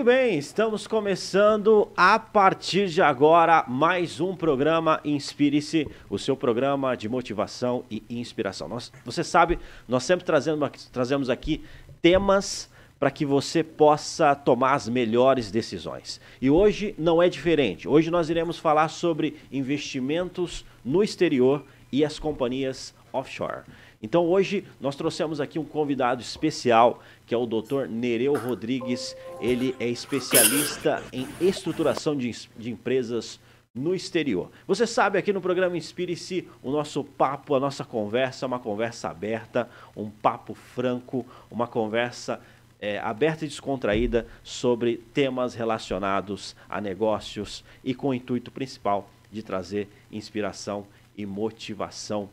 [0.00, 6.96] Muito bem, estamos começando a partir de agora mais um programa Inspire-se, o seu programa
[6.96, 8.66] de motivação e inspiração.
[8.66, 11.62] Nós, você sabe, nós sempre trazemos, trazemos aqui
[12.00, 16.18] temas para que você possa tomar as melhores decisões.
[16.40, 17.86] E hoje não é diferente.
[17.86, 23.64] Hoje nós iremos falar sobre investimentos no exterior e as companhias offshore.
[24.02, 27.86] Então hoje nós trouxemos aqui um convidado especial, que é o Dr.
[27.88, 29.16] Nereu Rodrigues.
[29.40, 33.38] Ele é especialista em estruturação de, de empresas
[33.72, 34.50] no exterior.
[34.66, 39.70] Você sabe, aqui no programa Inspire-se, o nosso papo, a nossa conversa uma conversa aberta,
[39.96, 42.40] um papo franco, uma conversa
[42.80, 49.40] é, aberta e descontraída sobre temas relacionados a negócios e com o intuito principal de
[49.44, 50.84] trazer inspiração
[51.16, 52.28] e motivação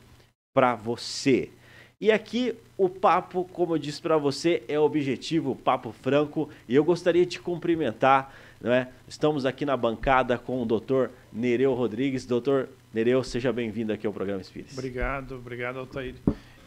[0.55, 1.51] para você.
[1.99, 6.83] E aqui o papo, como eu disse para você, é objetivo, papo franco, e eu
[6.83, 8.93] gostaria de cumprimentar, né?
[9.07, 11.09] Estamos aqui na bancada com o Dr.
[11.33, 12.23] Nereu Rodrigues.
[12.23, 14.73] Doutor Nereu, seja bem-vindo aqui ao programa Espírito.
[14.73, 16.13] Obrigado, obrigado, Altair.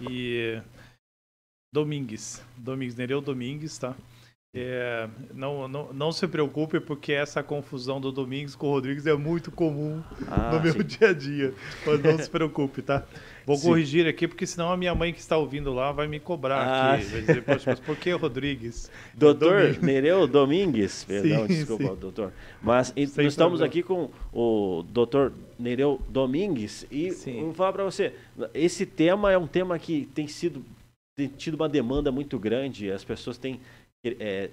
[0.01, 0.61] E
[1.73, 3.95] Domingues, Domingues, Nereu Domingues, tá?
[4.53, 9.15] É, não, não, não se preocupe, porque essa confusão do Domingos com o Rodrigues é
[9.15, 10.83] muito comum ah, no meu sim.
[10.83, 11.55] dia a dia.
[11.87, 13.07] Mas não se preocupe, tá?
[13.47, 13.69] Vou sim.
[13.69, 16.95] corrigir aqui, porque senão a minha mãe que está ouvindo lá vai me cobrar ah,
[16.95, 17.05] aqui.
[17.05, 18.91] Vai dizer, mas por que Rodrigues?
[19.15, 19.83] Doutor Domingues.
[19.83, 22.33] Nereu Domingues, perdão, desculpa, doutor.
[22.61, 28.13] Mas nós estamos aqui com o doutor Nereu Domingues e vou falar para você,
[28.53, 30.65] esse tema é um tema que tem sido
[31.21, 33.61] tem tido uma demanda muito grande, as pessoas têm
[34.05, 34.51] é,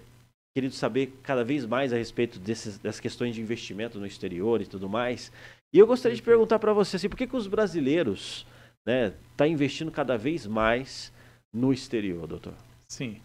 [0.55, 4.65] querido saber cada vez mais a respeito desses, dessas questões de investimento no exterior e
[4.65, 5.31] tudo mais.
[5.73, 8.57] E eu gostaria de perguntar para você assim, por que, que os brasileiros estão
[8.87, 11.13] né, tá investindo cada vez mais
[11.53, 12.53] no exterior, doutor?
[12.87, 13.17] Sim.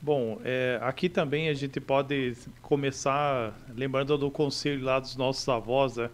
[0.00, 5.96] Bom, é, aqui também a gente pode começar lembrando do conselho lá dos nossos avós,
[5.96, 6.10] né,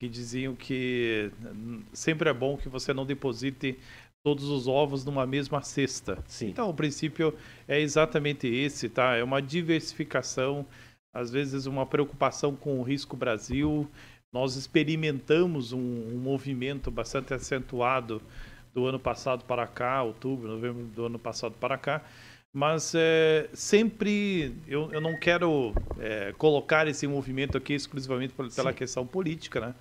[0.00, 1.30] que diziam que
[1.92, 3.78] sempre é bom que você não deposite
[4.26, 6.18] todos os ovos numa mesma cesta.
[6.26, 6.48] Sim.
[6.48, 7.32] Então, o princípio
[7.68, 9.14] é exatamente esse, tá?
[9.14, 10.66] É uma diversificação,
[11.14, 13.88] às vezes uma preocupação com o risco Brasil.
[14.32, 18.20] Nós experimentamos um, um movimento bastante acentuado
[18.74, 22.02] do ano passado para cá, outubro, novembro do ano passado para cá,
[22.52, 28.72] mas é, sempre eu, eu não quero é, colocar esse movimento aqui exclusivamente pela Sim.
[28.72, 29.74] questão política, né?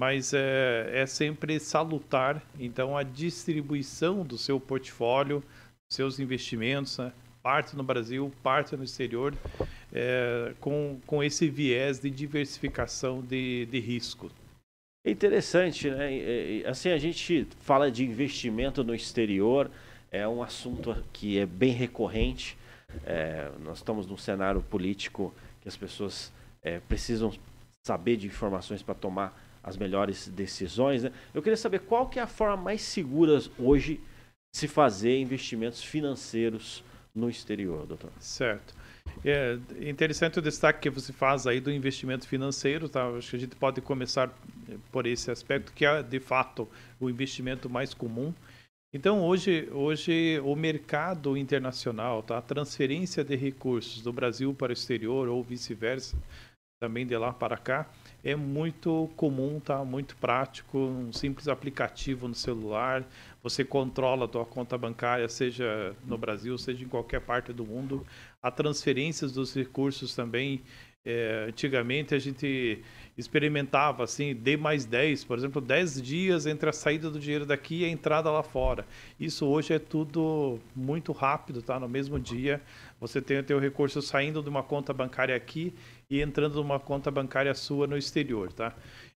[0.00, 5.44] Mas é, é sempre salutar então a distribuição do seu portfólio,
[5.92, 7.12] seus investimentos, né?
[7.42, 9.34] parte no Brasil, parte no exterior,
[9.92, 14.30] é, com, com esse viés de diversificação de, de risco.
[15.04, 16.08] É interessante, né?
[16.66, 19.70] Assim, a gente fala de investimento no exterior,
[20.10, 22.56] é um assunto que é bem recorrente.
[23.04, 26.32] É, nós estamos num cenário político que as pessoas
[26.62, 27.34] é, precisam
[27.86, 31.02] saber de informações para tomar as melhores decisões.
[31.02, 31.12] Né?
[31.34, 34.00] Eu queria saber qual que é a forma mais segura hoje
[34.52, 36.82] de se fazer investimentos financeiros
[37.14, 38.10] no exterior, doutor.
[38.18, 38.74] Certo.
[39.24, 43.06] É interessante o destaque que você faz aí do investimento financeiro, tá?
[43.08, 44.30] Acho que a gente pode começar
[44.90, 46.68] por esse aspecto que é de fato
[46.98, 48.32] o investimento mais comum.
[48.92, 52.38] Então hoje, hoje o mercado internacional, tá?
[52.38, 56.16] A transferência de recursos do Brasil para o exterior ou vice-versa,
[56.80, 57.88] também de lá para cá,
[58.22, 59.84] é muito comum, tá?
[59.84, 63.04] Muito prático, um simples aplicativo no celular.
[63.42, 68.06] Você controla a tua conta bancária, seja no Brasil, seja em qualquer parte do mundo.
[68.42, 70.62] A transferências dos recursos também.
[71.02, 72.82] É, antigamente a gente
[73.16, 77.80] experimentava assim, D mais 10, por exemplo, 10 dias entre a saída do dinheiro daqui
[77.80, 78.86] e a entrada lá fora.
[79.18, 81.80] Isso hoje é tudo muito rápido, tá?
[81.80, 82.60] No mesmo dia
[83.00, 85.74] você tem o teu recurso saindo de uma conta bancária aqui
[86.08, 88.74] e entrando numa conta bancária sua no exterior, tá?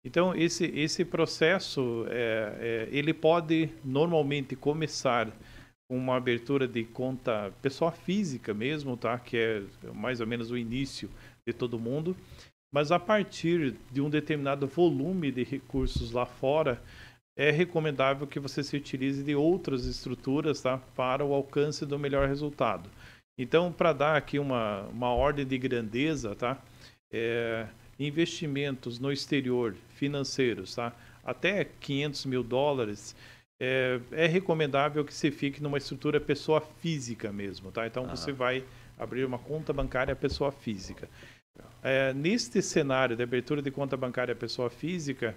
[0.05, 5.29] Então esse esse processo é, é, ele pode normalmente começar
[5.89, 9.19] com uma abertura de conta pessoa física mesmo, tá?
[9.19, 9.63] Que é
[9.95, 11.11] mais ou menos o início
[11.47, 12.15] de todo mundo,
[12.73, 16.81] mas a partir de um determinado volume de recursos lá fora
[17.37, 20.79] é recomendável que você se utilize de outras estruturas, tá?
[20.95, 22.91] Para o alcance do melhor resultado.
[23.43, 26.63] Então, para dar aqui uma, uma ordem de grandeza, tá?
[27.11, 27.67] É,
[27.99, 30.93] investimentos no exterior financeiros, tá?
[31.25, 33.17] Até 500 mil dólares,
[33.59, 37.87] é, é, recomendável que você fique numa estrutura pessoa física mesmo, tá?
[37.87, 38.63] Então, você vai
[38.99, 41.09] abrir uma conta bancária pessoa física.
[41.83, 45.35] É, neste cenário de abertura de conta bancária pessoa física,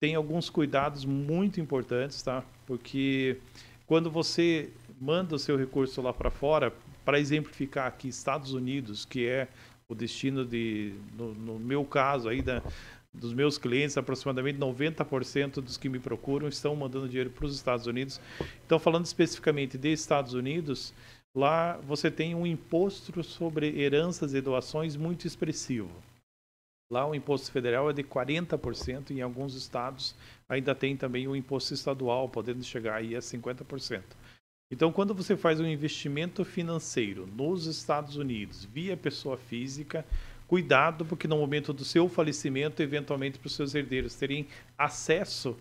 [0.00, 2.44] tem alguns cuidados muito importantes, tá?
[2.68, 3.36] Porque
[3.84, 6.72] quando você manda o seu recurso lá para fora,
[7.04, 9.48] para exemplificar aqui, Estados Unidos, que é
[9.88, 12.62] o destino de, no, no meu caso aí, da,
[13.12, 17.86] dos meus clientes, aproximadamente 90% dos que me procuram estão mandando dinheiro para os Estados
[17.86, 18.20] Unidos.
[18.64, 20.94] Então, falando especificamente de Estados Unidos,
[21.34, 25.90] lá você tem um imposto sobre heranças e doações muito expressivo.
[26.90, 30.14] Lá o imposto federal é de 40%, em alguns estados
[30.46, 34.02] ainda tem também o imposto estadual, podendo chegar aí a 50%.
[34.72, 40.02] Então, quando você faz um investimento financeiro nos Estados Unidos via pessoa física,
[40.48, 44.46] cuidado, porque no momento do seu falecimento, eventualmente para os seus herdeiros terem
[44.78, 45.54] acesso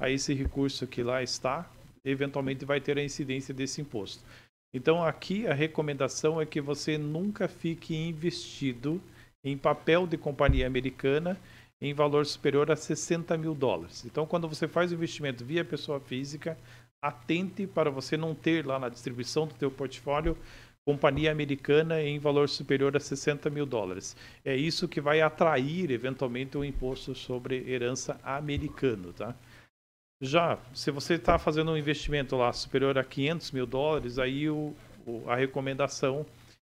[0.00, 1.70] a esse recurso que lá está,
[2.02, 4.24] eventualmente vai ter a incidência desse imposto.
[4.72, 8.98] Então, aqui a recomendação é que você nunca fique investido
[9.44, 11.38] em papel de companhia americana
[11.82, 14.06] em valor superior a 60 mil dólares.
[14.06, 16.56] Então, quando você faz o investimento via pessoa física,
[17.06, 20.36] atente para você não ter lá na distribuição do teu portfólio
[20.86, 24.16] companhia americana em valor superior a 60 mil dólares.
[24.44, 29.34] É isso que vai atrair eventualmente o imposto sobre herança americano, tá?
[30.20, 34.74] Já, se você está fazendo um investimento lá superior a 500 mil dólares, aí o,
[35.06, 36.24] o, a recomendação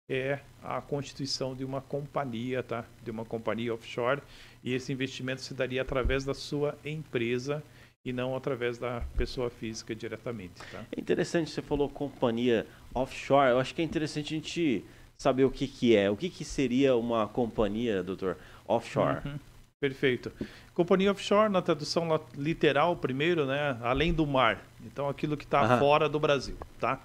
[0.10, 2.86] é a constituição de uma companhia, tá?
[3.04, 4.22] De uma companhia offshore
[4.64, 7.64] e esse investimento se daria através da sua empresa
[8.06, 10.62] e não através da pessoa física diretamente.
[10.72, 10.86] Tá?
[10.96, 13.50] É interessante, você falou companhia offshore.
[13.50, 14.86] Eu acho que é interessante a gente
[15.18, 16.10] saber o que, que é.
[16.10, 18.38] O que, que seria uma companhia, doutor,
[18.68, 19.22] offshore?
[19.26, 19.40] Uhum.
[19.80, 20.32] Perfeito.
[20.74, 22.08] Companhia offshore, na tradução
[22.38, 23.78] literal, primeiro, né?
[23.82, 24.64] Além do mar.
[24.86, 27.02] Então, aquilo que está fora do Brasil, tá?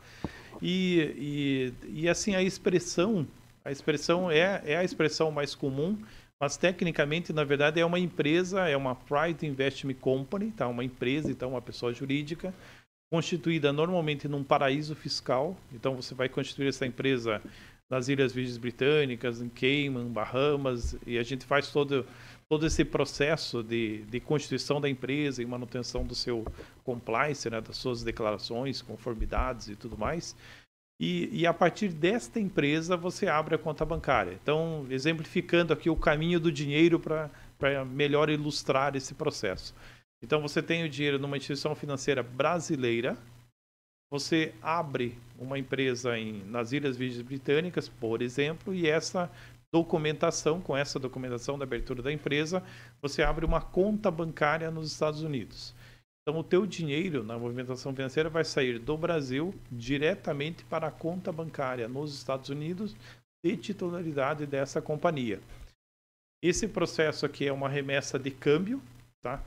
[0.60, 3.26] E, e, e assim, a expressão,
[3.64, 5.98] a expressão é, é a expressão mais comum,
[6.40, 10.66] mas tecnicamente, na verdade, é uma empresa, é uma Private Investment Company, tá?
[10.66, 12.54] uma empresa, então uma pessoa jurídica,
[13.12, 15.54] constituída normalmente num paraíso fiscal.
[15.70, 17.42] Então você vai constituir essa empresa
[17.90, 22.06] nas Ilhas Virgens Britânicas, em Cayman, Bahamas, e a gente faz todo,
[22.48, 26.46] todo esse processo de, de constituição da empresa e manutenção do seu
[26.84, 30.36] compliance, né, das suas declarações, conformidades e tudo mais.
[31.00, 34.38] E, e, a partir desta empresa você abre a conta bancária.
[34.42, 39.74] Então, exemplificando aqui o caminho do dinheiro para melhor ilustrar esse processo.
[40.22, 43.16] Então, você tem o dinheiro numa instituição financeira brasileira,
[44.10, 49.30] você abre uma empresa em, nas Ilhas Virgens Britânicas, por exemplo, e essa
[49.72, 52.62] documentação, com essa documentação da abertura da empresa,
[53.00, 55.74] você abre uma conta bancária nos Estados Unidos.
[56.22, 61.32] Então, o teu dinheiro na movimentação financeira vai sair do Brasil diretamente para a conta
[61.32, 62.94] bancária nos Estados Unidos
[63.42, 65.40] de titularidade dessa companhia.
[66.42, 68.80] Esse processo aqui é uma remessa de câmbio,
[69.22, 69.42] tá?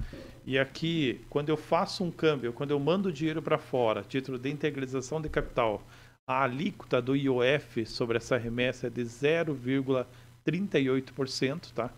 [0.45, 4.49] E aqui, quando eu faço um câmbio, quando eu mando dinheiro para fora, título de
[4.49, 5.81] integralização de capital,
[6.27, 11.89] a alíquota do IOF sobre essa remessa é de 0,38%, tá?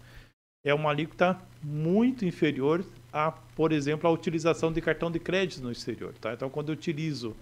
[0.65, 2.83] É uma alíquota muito inferior
[3.13, 6.13] a, por exemplo, a utilização de cartão de crédito no exterior.
[6.19, 6.33] Tá?
[6.33, 7.35] Então, quando eu utilizo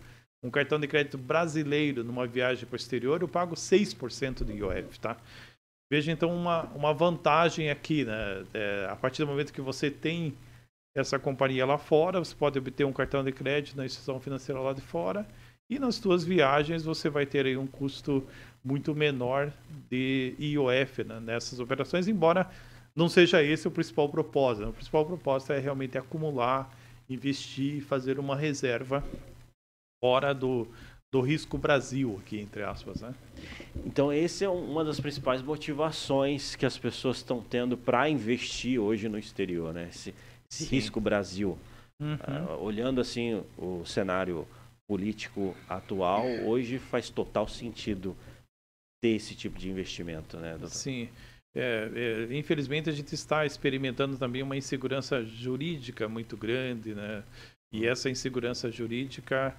[0.43, 4.99] um cartão de crédito brasileiro numa viagem para o exterior, eu pago 6% de IOF.
[4.99, 5.17] Tá?
[5.89, 8.03] Veja, então, uma, uma vantagem aqui.
[8.03, 8.45] Né?
[8.53, 10.35] É, a partir do momento que você tem
[10.95, 14.73] essa companhia lá fora, você pode obter um cartão de crédito na instituição financeira lá
[14.73, 15.25] de fora
[15.69, 18.23] e nas suas viagens você vai ter aí um custo
[18.63, 19.51] muito menor
[19.89, 22.49] de IOF né, nessas operações, embora
[22.95, 24.69] não seja esse o principal propósito.
[24.69, 26.71] O principal propósito é realmente acumular,
[27.09, 29.03] investir e fazer uma reserva
[30.03, 30.67] fora do,
[31.11, 33.13] do risco Brasil aqui, entre aspas, né?
[33.85, 39.07] Então, essa é uma das principais motivações que as pessoas estão tendo para investir hoje
[39.07, 39.87] no exterior, né?
[39.89, 40.13] Esse,
[40.51, 41.57] esse risco Brasil.
[42.01, 42.15] Uhum.
[42.15, 44.47] Uh, olhando assim o cenário
[44.87, 48.15] político atual, hoje faz total sentido
[49.01, 50.69] ter esse tipo de investimento, né, doutor?
[50.69, 51.09] Sim.
[51.55, 57.23] É, é, infelizmente a gente está experimentando também uma insegurança jurídica muito grande, né?
[57.71, 59.55] E essa insegurança jurídica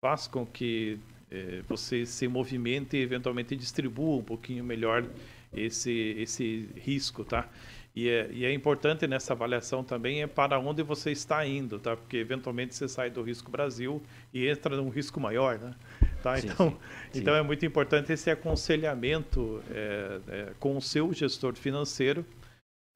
[0.00, 0.98] faz com que
[1.30, 5.04] é, você se movimente e eventualmente distribua um pouquinho melhor
[5.52, 7.48] esse esse risco, tá?
[7.94, 11.94] E é, e é importante nessa avaliação também é para onde você está indo, tá?
[11.94, 15.74] Porque eventualmente você sai do risco Brasil e entra num risco maior, né?
[16.22, 16.38] Tá?
[16.38, 16.70] Sim, então,
[17.12, 22.24] sim, então é muito importante esse aconselhamento é, é, com o seu gestor financeiro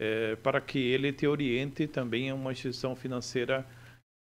[0.00, 3.66] é, para que ele te oriente também a uma instituição financeira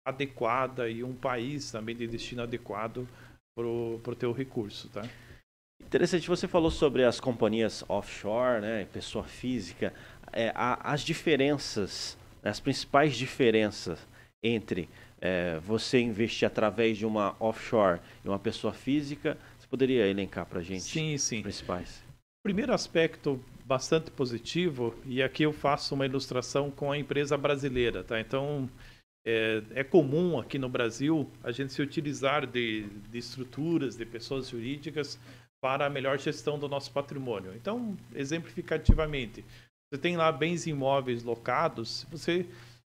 [0.06, 3.06] adequada e um país também de destino adequado
[3.54, 4.88] para o teu recurso.
[4.88, 5.02] Tá?
[5.88, 9.94] Interessante, você falou sobre as companhias offshore, né, pessoa física,
[10.30, 13.98] é, a, as diferenças, as principais diferenças
[14.42, 14.86] entre
[15.18, 20.60] é, você investir através de uma offshore e uma pessoa física, você poderia elencar para
[20.60, 21.36] a gente sim, sim.
[21.36, 22.04] os principais?
[22.42, 28.20] Primeiro aspecto bastante positivo, e aqui eu faço uma ilustração com a empresa brasileira, tá?
[28.20, 28.68] Então,
[29.26, 34.50] é, é, comum aqui no Brasil a gente se utilizar de, de, estruturas, de pessoas
[34.50, 35.18] jurídicas
[35.60, 37.54] para a melhor gestão do nosso patrimônio.
[37.54, 39.44] Então, exemplificativamente,
[39.90, 42.46] você tem lá bens imóveis locados, você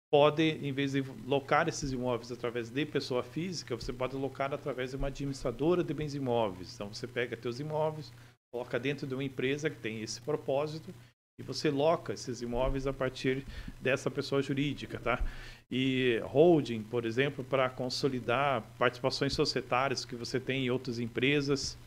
[0.10, 4.92] pode, em vez de locar esses imóveis através de pessoa física, você pode locar através
[4.92, 6.74] de uma administradora de bens imóveis.
[6.74, 8.12] Então, você pega seus imóveis,
[8.52, 10.94] coloca dentro de uma empresa que tem esse propósito
[11.40, 13.46] e você loca esses imóveis a partir
[13.80, 15.24] dessa pessoa jurídica, tá?
[15.70, 21.78] E holding, por exemplo, para consolidar participações societárias que você tem em outras empresas,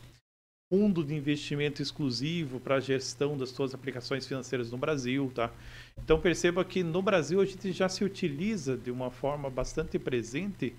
[0.71, 5.51] fundo de investimento exclusivo para a gestão das suas aplicações financeiras no Brasil, tá?
[5.99, 10.75] Então perceba que no Brasil a gente já se utiliza de uma forma bastante presente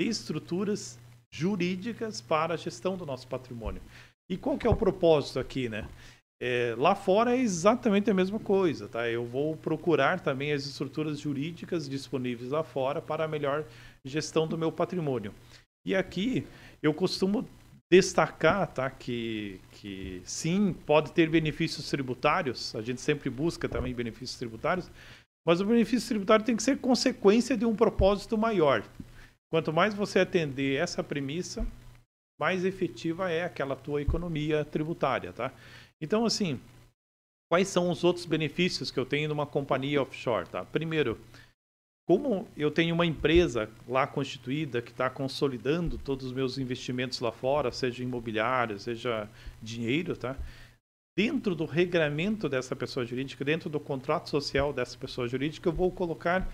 [0.00, 0.98] de estruturas
[1.30, 3.82] jurídicas para a gestão do nosso patrimônio.
[4.30, 5.86] E qual que é o propósito aqui, né?
[6.40, 9.08] É, lá fora é exatamente a mesma coisa, tá?
[9.08, 13.64] Eu vou procurar também as estruturas jurídicas disponíveis lá fora para a melhor
[14.04, 15.34] gestão do meu patrimônio.
[15.86, 16.46] E aqui
[16.82, 17.46] eu costumo
[17.94, 18.90] destacar, tá?
[18.90, 22.74] Que, que sim, pode ter benefícios tributários.
[22.74, 24.90] A gente sempre busca também benefícios tributários,
[25.46, 28.82] mas o benefício tributário tem que ser consequência de um propósito maior.
[29.52, 31.64] Quanto mais você atender essa premissa,
[32.40, 35.52] mais efetiva é aquela tua economia tributária, tá?
[36.00, 36.60] Então, assim,
[37.48, 40.64] quais são os outros benefícios que eu tenho numa companhia offshore, tá?
[40.64, 41.20] Primeiro,
[42.06, 47.32] como eu tenho uma empresa lá constituída que está consolidando todos os meus investimentos lá
[47.32, 49.28] fora, seja imobiliário, seja
[49.62, 50.36] dinheiro, tá?
[51.16, 55.90] Dentro do regramento dessa pessoa jurídica, dentro do contrato social dessa pessoa jurídica, eu vou
[55.90, 56.46] colocar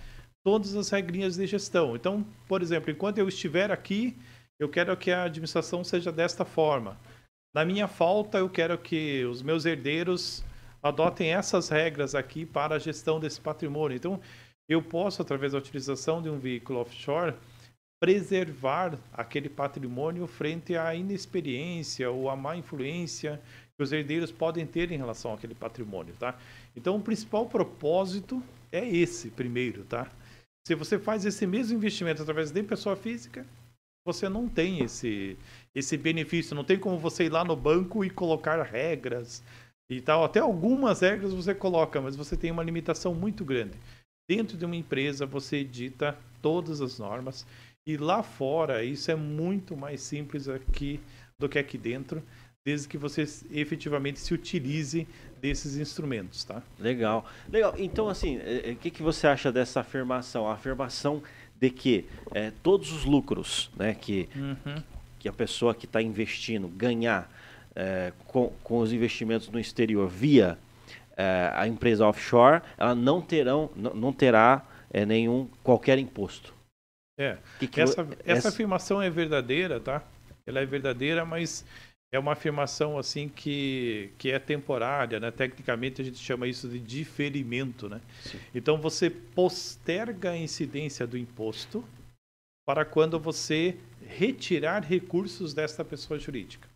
[0.44, 1.96] todas as regrinhas de gestão.
[1.96, 4.16] Então, por exemplo, enquanto eu estiver aqui,
[4.58, 6.96] eu quero que a administração seja desta forma.
[7.52, 10.44] Na minha falta, eu quero que os meus herdeiros
[10.82, 13.96] adotem essas regras aqui para a gestão desse patrimônio.
[13.96, 14.20] Então,
[14.70, 17.34] eu posso, através da utilização de um veículo offshore,
[18.00, 23.40] preservar aquele patrimônio frente à inexperiência ou à má influência
[23.76, 26.38] que os herdeiros podem ter em relação àquele patrimônio, tá?
[26.76, 30.10] Então, o principal propósito é esse primeiro, tá?
[30.66, 33.44] Se você faz esse mesmo investimento através de pessoa física,
[34.06, 35.36] você não tem esse,
[35.74, 36.54] esse benefício.
[36.54, 39.42] Não tem como você ir lá no banco e colocar regras
[39.90, 40.24] e tal.
[40.24, 43.76] Até algumas regras você coloca, mas você tem uma limitação muito grande.
[44.30, 47.44] Dentro de uma empresa, você edita todas as normas.
[47.84, 51.00] E lá fora, isso é muito mais simples aqui
[51.36, 52.22] do que aqui dentro,
[52.64, 55.04] desde que você efetivamente se utilize
[55.40, 56.62] desses instrumentos, tá?
[56.78, 57.28] Legal.
[57.50, 57.74] Legal.
[57.76, 60.46] Então, assim, o é, é, que, que você acha dessa afirmação?
[60.46, 61.20] A afirmação
[61.58, 64.80] de que é, todos os lucros né, que, uhum.
[65.18, 67.28] que a pessoa que está investindo ganhar
[67.74, 70.56] é, com, com os investimentos no exterior via
[71.16, 76.54] é, a empresa offshore, ela não, terão, não, terá é, nenhum qualquer imposto.
[77.18, 80.02] É, que que essa, essa, essa afirmação é verdadeira, tá?
[80.46, 81.64] Ela é verdadeira, mas
[82.12, 85.30] é uma afirmação assim que, que é temporária, né?
[85.30, 88.00] Tecnicamente a gente chama isso de diferimento, né?
[88.22, 88.38] Sim.
[88.54, 91.84] Então você posterga a incidência do imposto
[92.66, 93.76] para quando você
[94.06, 96.69] retirar recursos desta pessoa jurídica.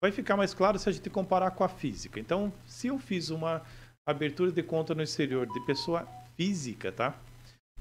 [0.00, 2.18] Vai ficar mais claro se a gente comparar com a física.
[2.18, 3.62] Então, se eu fiz uma
[4.06, 7.14] abertura de conta no exterior de pessoa física, tá?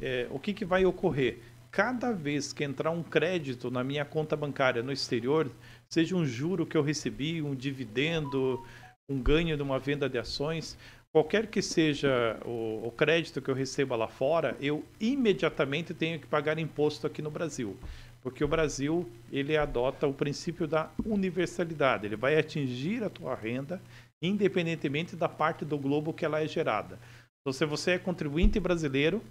[0.01, 1.39] É, o que, que vai ocorrer?
[1.71, 5.49] Cada vez que entrar um crédito na minha conta bancária no exterior,
[5.87, 8.61] seja um juro que eu recebi, um dividendo,
[9.07, 10.77] um ganho de uma venda de ações,
[11.13, 16.27] qualquer que seja o, o, crédito que eu receba lá fora, eu imediatamente tenho que
[16.27, 17.77] pagar imposto aqui no Brasil.
[18.21, 22.05] Porque o Brasil, ele adota o princípio da universalidade.
[22.05, 23.81] Ele vai atingir a tua renda
[24.21, 26.99] independentemente da parte do globo que ela é gerada.
[27.41, 29.23] Então, se você é contribuinte brasileiro,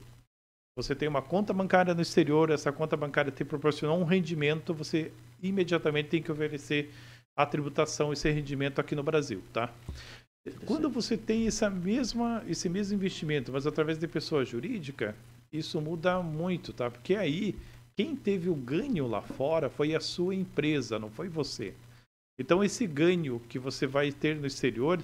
[0.77, 5.13] você tem uma conta bancária no exterior, essa conta bancária te proporcionou um rendimento, você
[5.43, 6.91] imediatamente tem que oferecer
[7.37, 9.73] a tributação, esse rendimento aqui no Brasil, tá?
[10.65, 15.15] Quando você tem essa mesma, esse mesmo investimento, mas através de pessoa jurídica,
[15.53, 16.91] isso muda muito, tá?
[16.91, 17.55] Porque aí,
[17.99, 21.75] quem teve o ganho lá fora foi a sua empresa, não foi você.
[22.39, 25.03] Então, esse ganho que você vai ter no exterior,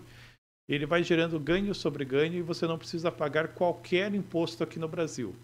[0.68, 4.86] ele vai gerando ganho sobre ganho e você não precisa pagar qualquer imposto aqui no
[4.86, 5.34] Brasil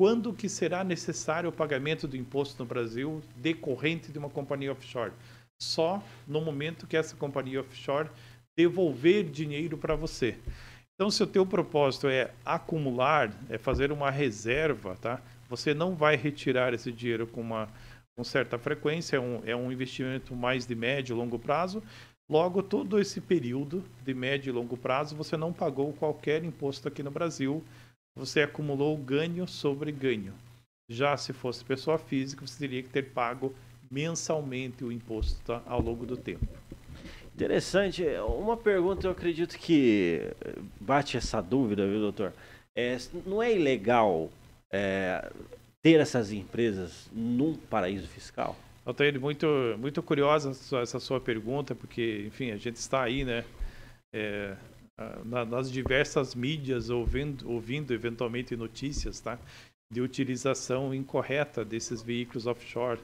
[0.00, 5.12] quando que será necessário o pagamento do imposto no Brasil decorrente de uma companhia offshore?
[5.60, 8.08] Só no momento que essa companhia offshore
[8.56, 10.38] devolver dinheiro para você.
[10.94, 15.20] Então, se o teu propósito é acumular, é fazer uma reserva, tá?
[15.50, 17.68] Você não vai retirar esse dinheiro com uma
[18.16, 21.82] com certa frequência, é um, é um investimento mais de médio e longo prazo.
[22.28, 27.02] Logo, todo esse período de médio e longo prazo, você não pagou qualquer imposto aqui
[27.02, 27.64] no Brasil,
[28.14, 30.34] você acumulou ganho sobre ganho.
[30.88, 33.54] Já se fosse pessoa física, você teria que ter pago
[33.90, 36.46] mensalmente o imposto ao longo do tempo.
[37.34, 38.04] Interessante.
[38.38, 40.30] Uma pergunta, eu acredito que
[40.80, 42.32] bate essa dúvida, viu, doutor?
[42.76, 44.30] É, não é ilegal
[44.72, 45.30] é,
[45.82, 48.56] ter essas empresas num paraíso fiscal?
[48.84, 49.46] Altair, muito,
[49.78, 50.50] muito curiosa
[50.80, 53.44] essa sua pergunta, porque, enfim, a gente está aí, né,
[54.12, 54.56] é,
[55.24, 59.38] nas diversas mídias ouvindo, ouvindo eventualmente notícias, tá,
[59.92, 63.00] de utilização incorreta desses veículos offshore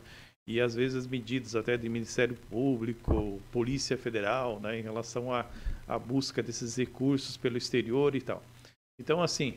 [0.49, 6.43] e às vezes medidas até do Ministério Público, Polícia Federal, né, em relação à, busca
[6.43, 8.43] desses recursos pelo exterior e tal.
[8.99, 9.57] Então, assim,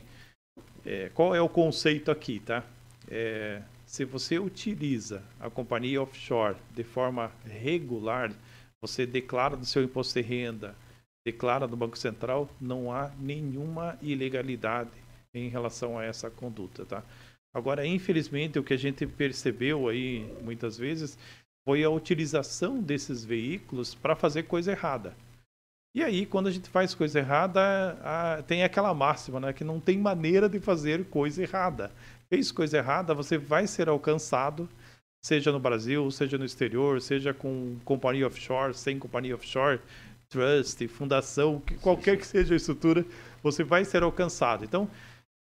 [0.84, 2.64] é, qual é o conceito aqui, tá?
[3.08, 8.32] É, se você utiliza a companhia offshore de forma regular,
[8.80, 10.74] você declara no seu imposto de renda,
[11.26, 14.90] declara no Banco Central, não há nenhuma ilegalidade
[15.34, 17.02] em relação a essa conduta, tá?
[17.52, 21.18] Agora, infelizmente, o que a gente percebeu aí muitas vezes
[21.64, 25.16] foi a utilização desses veículos para fazer coisa errada.
[25.92, 27.60] E aí, quando a gente faz coisa errada,
[28.02, 29.52] a, tem aquela máxima, né?
[29.52, 31.90] Que não tem maneira de fazer coisa errada.
[32.28, 34.68] Fez coisa errada, você vai ser alcançado,
[35.20, 39.80] seja no Brasil, seja no exterior, seja com companhia offshore, sem companhia offshore,
[40.28, 43.04] trust, fundação, qualquer que seja a estrutura,
[43.42, 44.64] você vai ser alcançado.
[44.64, 44.88] Então,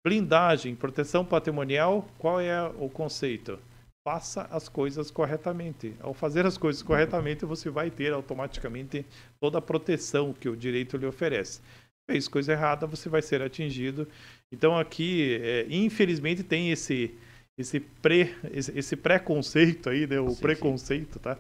[0.07, 3.59] blindagem, proteção patrimonial, qual é o conceito?
[4.07, 5.97] Faça as coisas corretamente.
[5.99, 9.05] Ao fazer as coisas corretamente, você vai ter automaticamente
[9.41, 11.61] toda a proteção que o direito lhe oferece.
[12.09, 14.07] Fez coisa errada, você vai ser atingido.
[14.53, 17.13] Então aqui, é, infelizmente, tem esse
[17.59, 20.21] esse pré esse, esse preconceito aí, né?
[20.21, 21.19] O sim, preconceito, sim.
[21.19, 21.37] tá?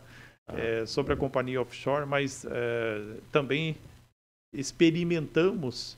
[0.48, 0.58] Ah.
[0.58, 3.76] É, sobre a companhia offshore, mas é, também
[4.52, 5.96] experimentamos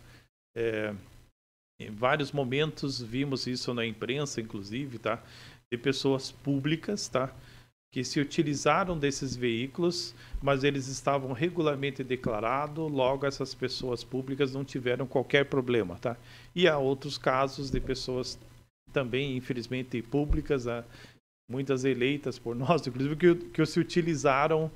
[0.54, 0.94] é,
[1.80, 5.22] em vários momentos vimos isso na imprensa, inclusive, tá?
[5.70, 7.32] De pessoas públicas, tá?
[7.90, 14.64] Que se utilizaram desses veículos, mas eles estavam regularmente declarados, logo essas pessoas públicas não
[14.64, 16.16] tiveram qualquer problema, tá?
[16.54, 18.38] E há outros casos de pessoas
[18.92, 20.66] também, infelizmente, públicas,
[21.50, 24.70] muitas eleitas por nós, inclusive, que, que se utilizaram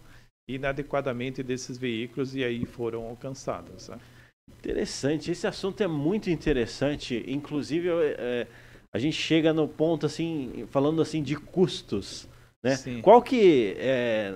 [0.48, 3.86] inadequadamente desses veículos e aí foram alcançadas.
[3.86, 3.98] Tá?
[4.58, 7.22] Interessante, esse assunto é muito interessante.
[7.26, 8.46] Inclusive, é,
[8.92, 12.28] a gente chega no ponto assim, falando assim de custos,
[12.62, 12.76] né?
[12.76, 13.00] Sim.
[13.00, 14.34] Qual que é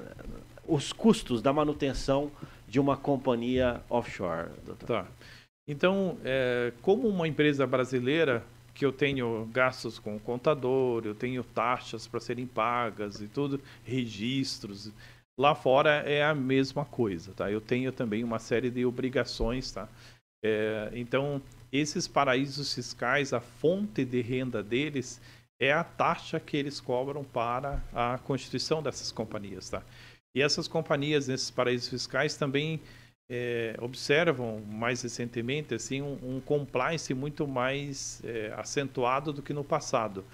[0.66, 2.31] os custos da manutenção
[2.66, 4.87] de uma companhia offshore, doutor?
[4.87, 5.07] Tá.
[5.69, 8.42] Então, é, como uma empresa brasileira
[8.73, 13.61] que eu tenho gastos com o contador, eu tenho taxas para serem pagas e tudo,
[13.85, 14.92] registros.
[15.38, 17.51] Lá fora é a mesma coisa, tá?
[17.51, 19.88] Eu tenho também uma série de obrigações, tá?
[20.45, 21.42] É, então,
[21.77, 25.21] esses paraísos fiscais, a fonte de renda deles
[25.61, 29.83] é a taxa que eles cobram para a constituição dessas companhias, tá?
[30.35, 32.81] E essas companhias nesses paraísos fiscais também
[33.31, 39.65] é, observam mais recentemente assim um, um compliance muito mais é, acentuado do que no
[39.65, 40.25] passado.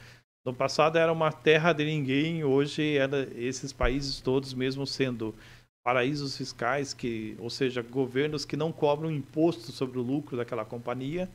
[0.44, 5.34] No passado era uma terra de ninguém, hoje era esses países todos, mesmo sendo
[5.84, 11.28] paraísos fiscais, que, ou seja, governos que não cobram imposto sobre o lucro daquela companhia,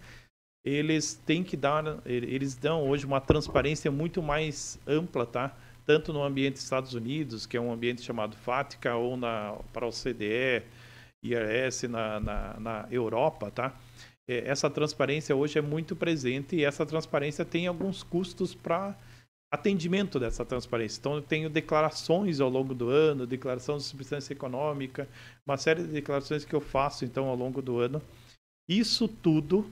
[0.65, 5.55] eles têm que dar, eles dão hoje uma transparência muito mais ampla, tá?
[5.86, 9.91] Tanto no ambiente Estados Unidos, que é um ambiente chamado FATCA, ou na, para o
[9.91, 10.63] CDE,
[11.23, 13.73] IRS na, na, na Europa, tá?
[14.29, 18.95] É, essa transparência hoje é muito presente e essa transparência tem alguns custos para
[19.51, 20.99] atendimento dessa transparência.
[20.99, 25.07] Então, eu tenho declarações ao longo do ano, declaração de substância econômica,
[25.45, 28.01] uma série de declarações que eu faço, então, ao longo do ano.
[28.67, 29.65] Isso tudo,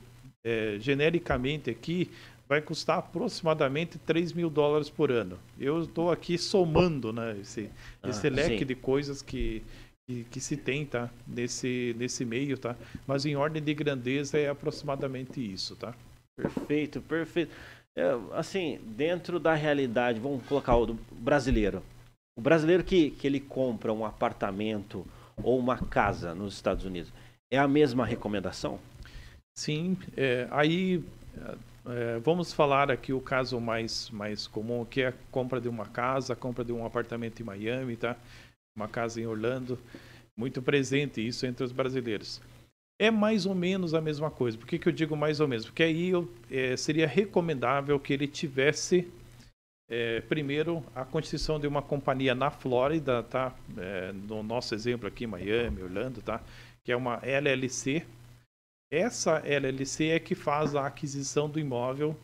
[0.43, 2.09] é, genericamente aqui,
[2.47, 5.38] vai custar aproximadamente 3 mil dólares por ano.
[5.59, 7.69] Eu estou aqui somando né, esse,
[8.01, 8.65] ah, esse leque sim.
[8.65, 9.63] de coisas que,
[10.07, 12.75] que, que, se tem tá, nesse, nesse meio, tá?
[13.07, 15.75] mas em ordem de grandeza é aproximadamente isso.
[15.75, 15.93] Tá?
[16.38, 17.51] Perfeito, perfeito.
[17.97, 21.81] É, assim, dentro da realidade, vamos colocar o brasileiro.
[22.38, 25.05] O brasileiro que, que ele compra um apartamento
[25.41, 27.12] ou uma casa nos Estados Unidos,
[27.51, 28.79] é a mesma recomendação?
[29.58, 31.03] Sim, é, aí
[31.86, 35.86] é, vamos falar aqui o caso mais, mais comum, que é a compra de uma
[35.86, 38.17] casa, a compra de um apartamento em Miami, tá?
[38.75, 39.79] Uma casa em Orlando,
[40.38, 42.41] muito presente isso entre os brasileiros
[42.99, 44.58] é mais ou menos a mesma coisa.
[44.58, 45.65] Por que, que eu digo mais ou menos?
[45.65, 49.08] Porque aí eu, é, seria recomendável que ele tivesse
[49.88, 53.55] é, primeiro, a constituição de uma companhia na Flórida, tá?
[53.77, 56.41] É, no nosso exemplo aqui, Miami, Orlando, tá?
[56.84, 58.03] Que é uma LLC.
[58.91, 62.17] Essa LLC é que faz a aquisição do imóvel.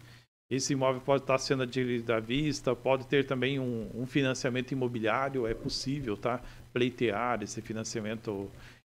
[0.50, 5.48] Esse imóvel pode estar sendo adquirido à vista, pode ter também um, um financiamento imobiliário,
[5.48, 6.42] é possível, tá?
[6.74, 8.81] Pleitear esse financiamento imobiliário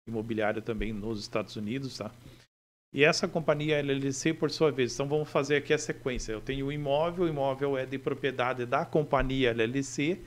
[0.63, 2.11] também nos Estados Unidos, tá?
[2.93, 6.31] E essa companhia LLC, por sua vez, então vamos fazer aqui a sequência.
[6.31, 10.19] Eu tenho o imóvel, o imóvel é de propriedade da companhia LLC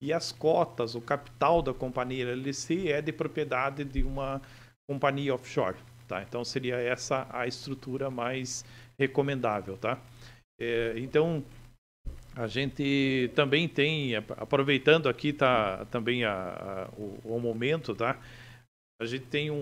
[0.00, 4.40] e as cotas, o capital da companhia LLC é de propriedade de uma
[4.88, 6.22] companhia offshore, tá?
[6.22, 8.64] Então seria essa a estrutura mais
[8.96, 9.98] recomendável, tá?
[10.60, 11.42] É, então
[12.36, 18.18] a gente também tem, aproveitando aqui tá também a, a o, o momento, tá?
[19.02, 19.54] A gente tem um,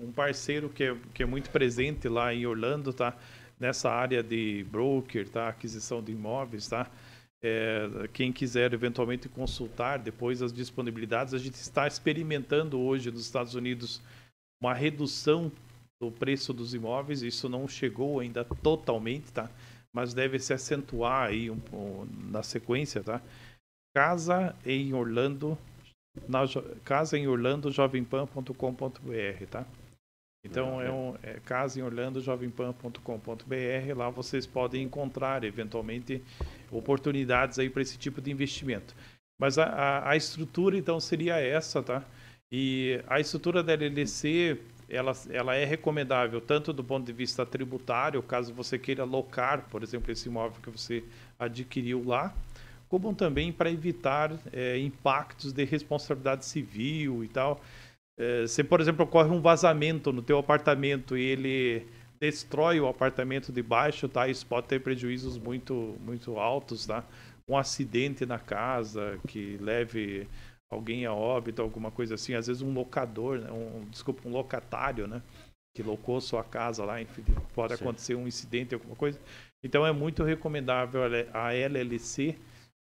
[0.00, 3.12] um, um, parceiro que é, que é muito presente lá em Orlando, tá?
[3.58, 5.48] Nessa área de broker, tá?
[5.48, 6.88] Aquisição de imóveis, tá?
[7.42, 13.56] É, quem quiser eventualmente consultar depois as disponibilidades, a gente está experimentando hoje nos Estados
[13.56, 14.00] Unidos
[14.62, 15.50] uma redução
[16.00, 17.22] do preço dos imóveis.
[17.22, 19.50] Isso não chegou ainda totalmente, tá?
[19.92, 23.20] Mas deve se acentuar aí um, um, na sequência, tá?
[23.92, 25.58] Casa em Orlando
[26.28, 26.40] na
[26.84, 29.66] casa em Orlando jovempan.com.br, tá?
[30.44, 33.96] Então é, um, é casa em Orlando jovempan.com.br.
[33.96, 36.22] Lá vocês podem encontrar eventualmente
[36.70, 38.94] oportunidades aí para esse tipo de investimento.
[39.38, 42.02] Mas a, a, a, estrutura então seria essa, tá?
[42.50, 48.22] E a estrutura da LLC ela, ela é recomendável tanto do ponto de vista tributário,
[48.22, 51.04] caso você queira locar, por exemplo, esse imóvel que você
[51.38, 52.34] adquiriu lá,
[52.88, 57.60] como também para evitar é, impactos de responsabilidade civil e tal.
[58.18, 61.86] É, se, por exemplo, ocorre um vazamento no teu apartamento e ele
[62.20, 64.26] destrói o apartamento de baixo, tá?
[64.26, 67.04] Isso pode ter prejuízos muito, muito altos, tá?
[67.48, 70.26] Um acidente na casa que leve
[70.70, 72.34] alguém a óbito, alguma coisa assim.
[72.34, 73.50] Às vezes um locador, né?
[73.52, 75.22] um, desculpa, um locatário, né?
[75.76, 77.22] Que locou sua casa lá, enfim,
[77.54, 77.84] pode Sim.
[77.84, 79.20] acontecer um incidente, alguma coisa.
[79.62, 82.36] Então é muito recomendável a LLC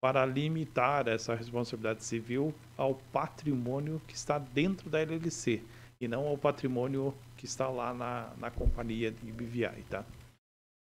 [0.02, 5.62] para limitar essa responsabilidade civil ao patrimônio que está dentro da LLC
[6.02, 10.04] e não ao patrimônio que está lá na, na companhia de BVI, tá?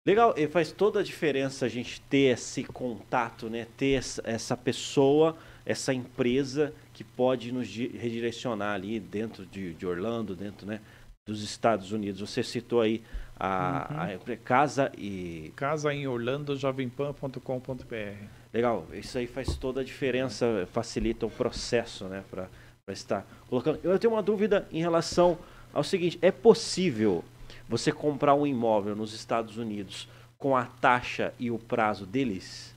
[0.07, 3.67] Legal, e faz toda a diferença a gente ter esse contato, né?
[3.77, 10.67] Ter essa pessoa, essa empresa que pode nos redirecionar ali dentro de, de Orlando, dentro,
[10.67, 10.81] né?
[11.27, 12.21] Dos Estados Unidos.
[12.21, 13.03] Você citou aí
[13.39, 14.33] a, uhum.
[14.33, 21.27] a casa e casa em Orlando jovempan.com.br Legal, isso aí faz toda a diferença, facilita
[21.27, 22.49] o processo, né, para
[22.89, 23.79] estar colocando.
[23.83, 25.39] Eu tenho uma dúvida em relação
[25.73, 27.25] ao seguinte: é possível
[27.69, 30.09] você comprar um imóvel nos Estados Unidos
[30.39, 32.75] com a taxa e o prazo deles?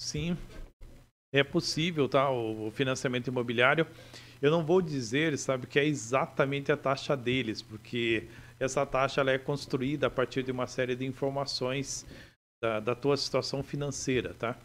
[0.00, 0.36] Sim,
[1.32, 2.30] é possível, tá?
[2.30, 3.86] O financiamento imobiliário.
[4.40, 8.26] Eu não vou dizer, sabe, que é exatamente a taxa deles, porque
[8.58, 12.06] essa taxa ela é construída a partir de uma série de informações
[12.62, 14.56] da, da tua situação financeira, tá?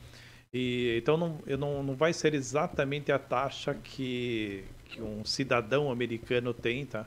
[0.58, 6.54] E, então não, não, não vai ser exatamente a taxa que, que um cidadão americano
[6.54, 7.06] tem, tá?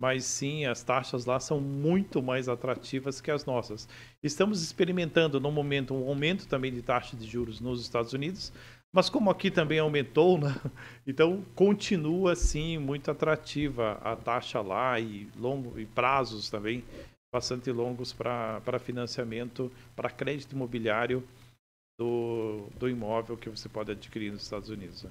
[0.00, 3.86] Mas sim, as taxas lá são muito mais atrativas que as nossas.
[4.22, 8.54] Estamos experimentando no momento um aumento também de taxa de juros nos Estados Unidos,
[8.90, 10.58] mas como aqui também aumentou, né?
[11.06, 16.82] então continua sim muito atrativa a taxa lá e longo e prazos também
[17.30, 21.22] bastante longos para financiamento, para crédito imobiliário
[21.98, 25.02] do, do imóvel que você pode adquirir nos Estados Unidos.
[25.02, 25.10] Né?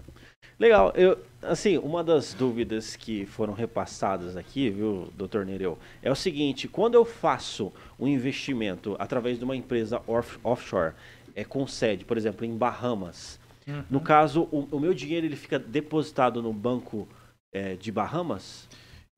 [0.58, 0.93] Legal.
[0.95, 6.67] Eu, assim, uma das dúvidas que foram repassadas aqui, viu, doutor Nereu, é o seguinte:
[6.67, 10.93] quando eu faço um investimento através de uma empresa off, offshore,
[11.36, 13.84] é, com sede, por exemplo, em Bahamas, uhum.
[13.89, 17.08] no caso, o, o, meu dinheiro ele fica depositado no banco
[17.54, 18.67] é, de Bahamas?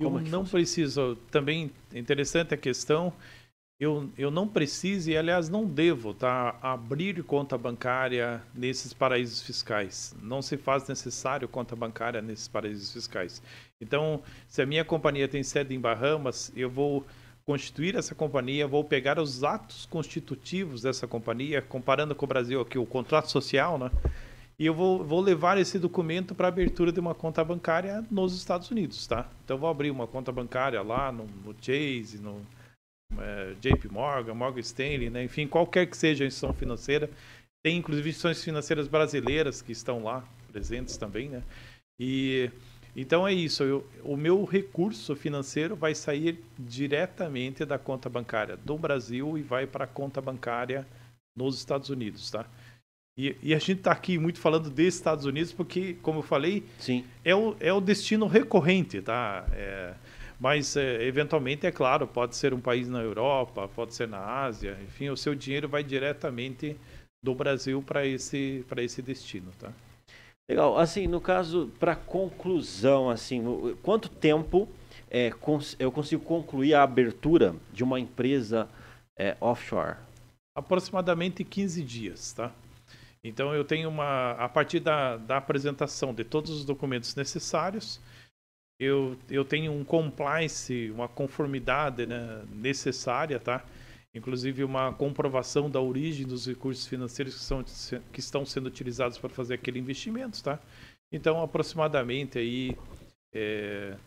[0.02, 0.64] Como eu é não funciona?
[0.64, 1.16] preciso.
[1.30, 3.14] Também interessante a questão
[3.80, 10.14] eu, eu não preciso e, aliás, não devo tá, abrir conta bancária nesses paraísos fiscais.
[10.22, 13.42] Não se faz necessário conta bancária nesses paraísos fiscais.
[13.80, 17.06] Então, se a minha companhia tem sede em Bahamas, eu vou
[17.46, 22.78] constituir essa companhia, vou pegar os atos constitutivos dessa companhia, comparando com o Brasil aqui,
[22.78, 23.90] o contrato social, né?
[24.60, 28.70] E eu vou, vou levar esse documento para abertura de uma conta bancária nos Estados
[28.70, 29.26] Unidos, tá?
[29.46, 32.42] Então, vou abrir uma conta bancária lá no, no Chase, no
[33.18, 35.24] é, JP Morgan, Morgan Stanley, né?
[35.24, 37.10] enfim, qualquer que seja a instituição financeira.
[37.64, 41.44] Tem inclusive instituições financeiras brasileiras que estão lá presentes também, né?
[42.00, 42.50] E
[42.96, 43.64] então é isso.
[43.64, 49.68] Eu, o meu recurso financeiro vai sair diretamente da conta bancária do Brasil e vai
[49.68, 50.88] para a conta bancária
[51.36, 52.46] nos Estados Unidos, tá?
[53.18, 56.64] E, e a gente está aqui muito falando dos Estados Unidos porque, como eu falei,
[56.80, 57.06] Sim.
[57.24, 59.46] É, o, é o destino recorrente, tá?
[59.52, 59.94] É,
[60.40, 64.78] mas, é, eventualmente, é claro, pode ser um país na Europa, pode ser na Ásia,
[64.84, 66.78] enfim, o seu dinheiro vai diretamente
[67.22, 69.72] do Brasil para esse, esse destino, tá?
[70.50, 70.80] Legal.
[70.80, 73.44] Assim, no caso, para conclusão, assim,
[73.84, 74.68] quanto tempo
[75.10, 78.68] é, cons eu consigo concluir a abertura de uma empresa
[79.18, 79.98] é, offshore?
[80.56, 82.52] Aproximadamente 15 dias, tá?
[83.24, 84.32] Então eu tenho uma.
[84.32, 88.00] A partir da, da apresentação de todos os documentos necessários,
[88.80, 93.64] eu, eu tenho um compliance, uma conformidade né, necessária, tá?
[94.16, 97.64] Inclusive uma comprovação da origem dos recursos financeiros que, são,
[98.12, 100.60] que estão sendo utilizados para fazer aquele investimento, tá?
[101.12, 102.76] Então, aproximadamente aí
[103.34, 103.98] é,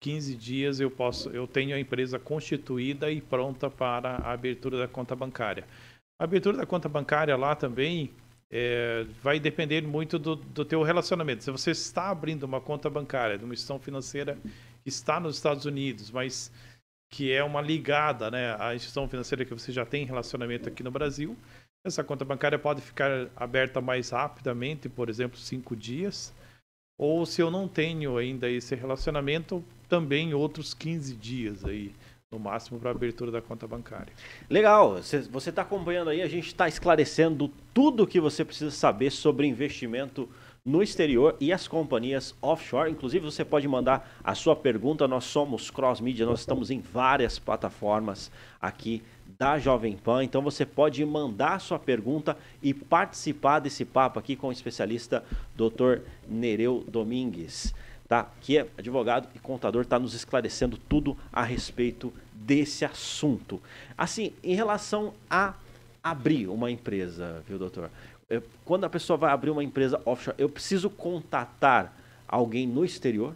[0.00, 4.86] 15 dias eu posso, eu tenho a empresa constituída e pronta para a abertura da
[4.86, 5.64] conta bancária.
[6.20, 8.10] A abertura da conta bancária lá também
[8.50, 11.44] é, vai depender muito do, do teu relacionamento.
[11.44, 14.38] Se você está abrindo uma conta bancária de uma instituição financeira
[14.82, 16.50] que está nos Estados Unidos, mas
[17.10, 20.90] que é uma ligada né, à instituição financeira que você já tem relacionamento aqui no
[20.90, 21.36] Brasil,
[21.84, 26.34] essa conta bancária pode ficar aberta mais rapidamente, por exemplo, cinco dias.
[26.98, 31.94] Ou se eu não tenho ainda esse relacionamento, também outros 15 dias aí
[32.30, 34.12] no máximo para abertura da conta bancária.
[34.50, 39.10] Legal, você está acompanhando aí, a gente está esclarecendo tudo o que você precisa saber
[39.10, 40.28] sobre investimento
[40.62, 42.90] no exterior e as companhias offshore.
[42.90, 45.08] Inclusive, você pode mandar a sua pergunta.
[45.08, 49.02] Nós somos cross media, nós estamos em várias plataformas aqui
[49.38, 50.22] da Jovem Pan.
[50.22, 55.24] Então, você pode mandar a sua pergunta e participar desse papo aqui com o especialista
[55.56, 56.02] Dr.
[56.28, 57.72] Nereu Domingues
[58.08, 58.30] tá?
[58.40, 63.60] que é advogado e contador, está nos esclarecendo tudo a respeito desse assunto.
[63.96, 65.54] Assim, em relação a
[66.02, 67.90] abrir uma empresa, viu, doutor?
[68.64, 71.94] Quando a pessoa vai abrir uma empresa offshore, eu preciso contatar
[72.26, 73.34] alguém no exterior?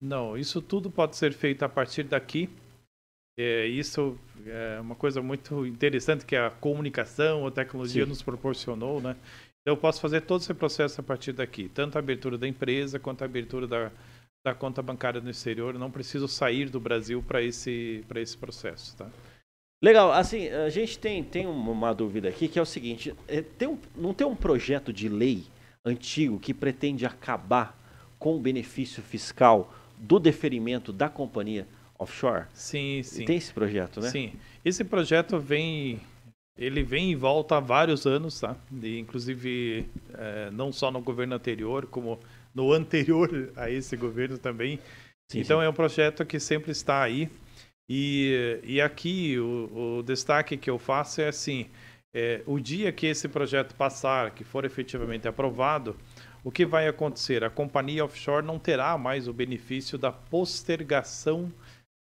[0.00, 2.48] Não, isso tudo pode ser feito a partir daqui.
[3.38, 8.08] É, isso é uma coisa muito interessante que a comunicação, a tecnologia Sim.
[8.08, 9.16] nos proporcionou, né?
[9.64, 13.22] Eu posso fazer todo esse processo a partir daqui, tanto a abertura da empresa quanto
[13.22, 13.90] a abertura da,
[14.44, 15.74] da conta bancária no exterior.
[15.74, 19.08] não preciso sair do Brasil para esse, esse processo, tá?
[19.82, 23.66] Legal, assim, a gente tem, tem uma dúvida aqui que é o seguinte: é, tem
[23.66, 25.44] um, não tem um projeto de lei
[25.84, 27.78] antigo que pretende acabar
[28.18, 31.66] com o benefício fiscal do deferimento da companhia
[31.98, 32.44] offshore?
[32.52, 33.24] Sim, sim.
[33.24, 34.10] Tem esse projeto, né?
[34.10, 34.32] Sim.
[34.62, 36.00] Esse projeto vem
[36.60, 38.54] ele vem e volta há vários anos, tá?
[38.82, 42.20] E, inclusive, é, não só no governo anterior, como
[42.54, 44.78] no anterior a esse governo também.
[45.32, 45.64] Sim, então, sim.
[45.64, 47.30] é um projeto que sempre está aí.
[47.88, 51.66] E, e aqui, o, o destaque que eu faço é assim,
[52.14, 55.96] é, o dia que esse projeto passar, que for efetivamente aprovado,
[56.44, 57.42] o que vai acontecer?
[57.42, 61.50] A companhia offshore não terá mais o benefício da postergação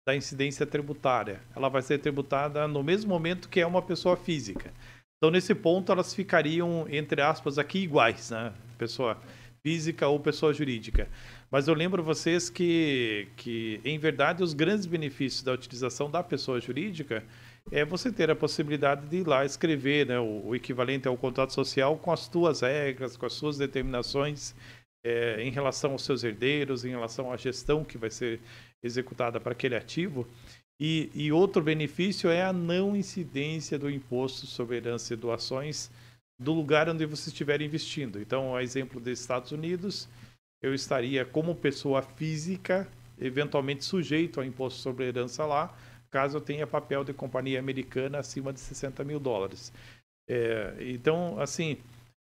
[0.09, 1.38] da incidência tributária.
[1.55, 4.73] Ela vai ser tributada no mesmo momento que é uma pessoa física.
[5.18, 8.55] Então, nesse ponto, elas ficariam, entre aspas, aqui iguais, né?
[8.79, 9.18] Pessoa
[9.62, 11.11] física ou pessoa jurídica.
[11.51, 16.59] Mas eu lembro vocês que, que, em verdade, os grandes benefícios da utilização da pessoa
[16.59, 17.23] jurídica
[17.71, 21.53] é você ter a possibilidade de ir lá escrever né, o, o equivalente ao contrato
[21.53, 24.55] social com as suas regras, com as suas determinações
[25.05, 28.40] é, em relação aos seus herdeiros, em relação à gestão que vai ser
[28.82, 30.26] executada para aquele ativo.
[30.80, 35.90] E, e, outro benefício é a não incidência do imposto sobre herança e doações
[36.38, 38.20] do lugar onde você estiver investindo.
[38.20, 40.08] Então, a exemplo dos Estados Unidos,
[40.62, 42.86] eu estaria como pessoa física,
[43.18, 45.76] eventualmente sujeito ao imposto sobre herança lá,
[46.10, 49.72] caso eu tenha papel de companhia americana acima de 60 mil dólares.
[50.28, 51.76] É, então, assim,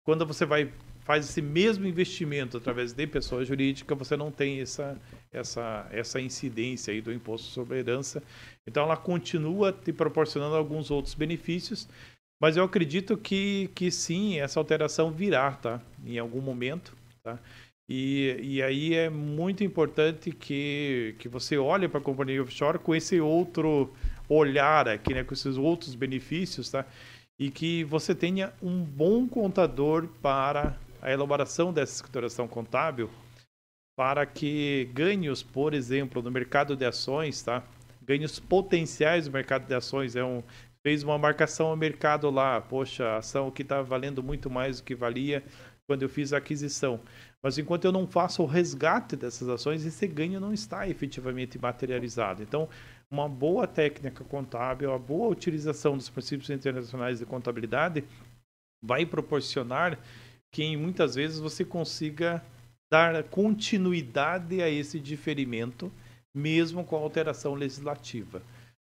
[0.04, 4.96] quando você vai faz esse mesmo investimento através de pessoa jurídica, você não tem essa,
[5.33, 8.23] essa, essa incidência aí do imposto sobre herança.
[8.66, 11.88] Então, ela continua te proporcionando alguns outros benefícios,
[12.40, 15.81] mas eu acredito que, que sim, essa alteração virá, tá?
[16.05, 17.38] Em algum momento, tá?
[17.88, 22.95] E, e aí é muito importante que, que você olhe para a companhia offshore com
[22.95, 23.93] esse outro
[24.29, 25.25] olhar aqui, né?
[25.25, 26.87] Com esses outros benefícios, tá?
[27.38, 33.11] E que você tenha um bom contador para a elaboração dessa escrituração contábil
[34.00, 37.62] para que ganhos, por exemplo, no mercado de ações, tá?
[38.02, 40.42] Ganhos potenciais no mercado de ações é um
[40.82, 44.84] fez uma marcação ao mercado lá, poxa, a ação que está valendo muito mais do
[44.84, 45.44] que valia
[45.86, 46.98] quando eu fiz a aquisição.
[47.42, 52.42] Mas enquanto eu não faço o resgate dessas ações, esse ganho não está efetivamente materializado.
[52.42, 52.70] Então,
[53.10, 58.02] uma boa técnica contábil, a boa utilização dos princípios internacionais de contabilidade
[58.82, 59.98] vai proporcionar
[60.50, 62.42] que muitas vezes você consiga
[62.90, 65.92] dar continuidade a esse diferimento,
[66.35, 68.42] mesmo com a alteração legislativa.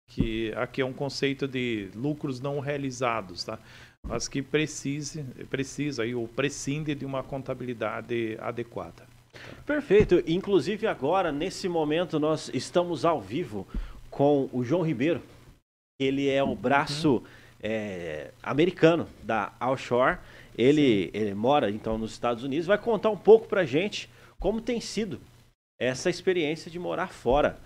[0.07, 3.59] Que aqui é um conceito de lucros não realizados, tá?
[4.03, 9.07] mas que precise, precisa ou prescinde de uma contabilidade adequada.
[9.65, 10.23] Perfeito.
[10.27, 13.67] Inclusive agora, nesse momento, nós estamos ao vivo
[14.09, 15.21] com o João Ribeiro.
[15.99, 16.55] Ele é o uhum.
[16.55, 17.23] braço
[17.61, 20.17] é, americano da Offshore.
[20.57, 22.65] Ele, ele mora então nos Estados Unidos.
[22.65, 25.19] Vai contar um pouco para gente como tem sido
[25.79, 27.59] essa experiência de morar fora.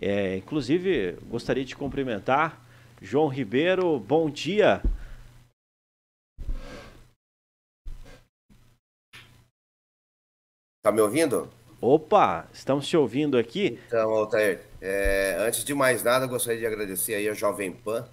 [0.00, 2.60] É, inclusive, gostaria de cumprimentar
[3.00, 4.00] João Ribeiro.
[4.00, 4.82] Bom dia.
[10.82, 11.48] Tá me ouvindo?
[11.80, 13.78] Opa, estamos te ouvindo aqui.
[13.86, 18.08] Então, Altair, é, antes de mais nada, gostaria de agradecer aí a Jovem Pan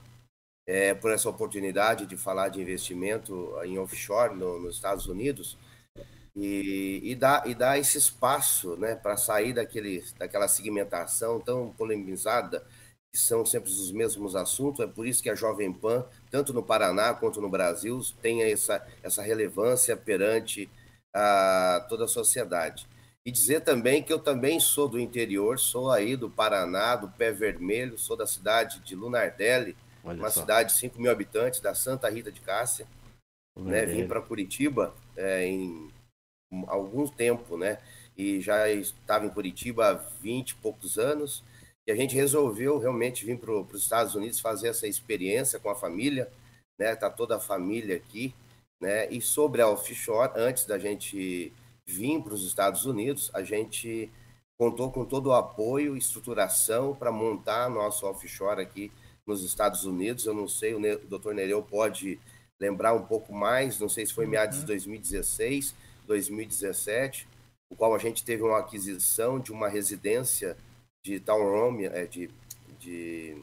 [0.69, 5.57] é, por essa oportunidade de falar de investimento em offshore no, nos Estados Unidos
[6.35, 12.63] e, e, e esse espaço né, para sair daquele, daquela segmentação tão polemizada,
[13.11, 14.85] que são sempre os mesmos assuntos.
[14.85, 18.85] É por isso que a Jovem Pan, tanto no Paraná quanto no Brasil, tem essa,
[19.01, 20.69] essa relevância perante
[21.11, 22.87] a toda a sociedade.
[23.25, 27.31] E dizer também que eu também sou do interior, sou aí do Paraná, do Pé
[27.31, 30.41] Vermelho, sou da cidade de Lunardelli, Olha uma só.
[30.41, 32.87] cidade de 5 mil habitantes, da Santa Rita de Cássia.
[33.57, 33.85] Né?
[33.85, 35.91] Vim para Curitiba é, em
[36.67, 37.79] algum tempo, né?
[38.17, 41.43] E já estava em Curitiba há 20 e poucos anos.
[41.87, 45.75] E a gente resolveu realmente vir para os Estados Unidos fazer essa experiência com a
[45.75, 46.31] família,
[46.79, 46.95] né?
[46.95, 48.33] Tá toda a família aqui
[48.79, 49.11] né?
[49.11, 51.51] E sobre a offshore, antes da gente
[51.85, 54.09] vir para os Estados Unidos, a gente
[54.57, 58.91] contou com todo o apoio e estruturação para montar nosso offshore aqui
[59.29, 60.25] nos Estados Unidos.
[60.25, 62.19] Eu não sei, o, doutor Nereu pode
[62.59, 65.77] lembrar um pouco mais, não sei se foi meados de 2016, uhum.
[66.07, 67.27] 2017,
[67.71, 70.57] o qual a gente teve uma aquisição de uma residência
[71.05, 72.29] de townhome, é, de,
[72.79, 73.41] de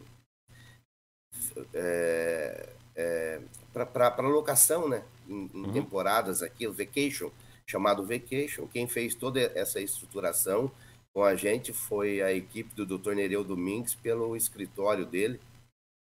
[1.72, 3.40] é, é,
[3.72, 5.02] para locação, né?
[5.28, 5.72] Em, em uhum.
[5.72, 7.30] temporadas aqui, o Vacation,
[7.66, 8.66] chamado Vacation.
[8.66, 10.70] Quem fez toda essa estruturação
[11.16, 13.14] com a gente foi a equipe do Dr.
[13.14, 15.40] Nereu Domingues pelo escritório dele,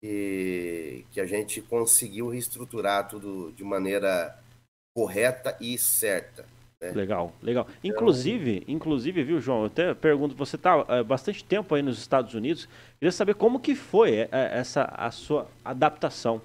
[0.03, 4.37] e que a gente conseguiu reestruturar tudo de maneira
[4.95, 6.45] correta e certa.
[6.81, 6.91] Né?
[6.91, 7.67] Legal, legal.
[7.83, 9.61] Então, inclusive, inclusive, viu, João?
[9.61, 12.69] Eu até pergunto, você está é, bastante tempo aí nos Estados Unidos.
[12.99, 16.43] Queria saber como que foi é, essa a sua adaptação.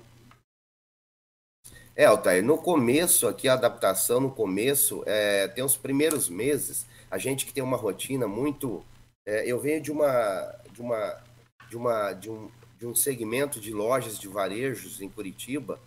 [1.96, 7.18] É, Altair, no começo, aqui a adaptação no começo, é, tem os primeiros meses, a
[7.18, 8.86] gente que tem uma rotina muito.
[9.26, 11.18] É, eu venho de uma, de uma,
[11.68, 15.80] de uma, de um, de um segmento de lojas de varejos em Curitiba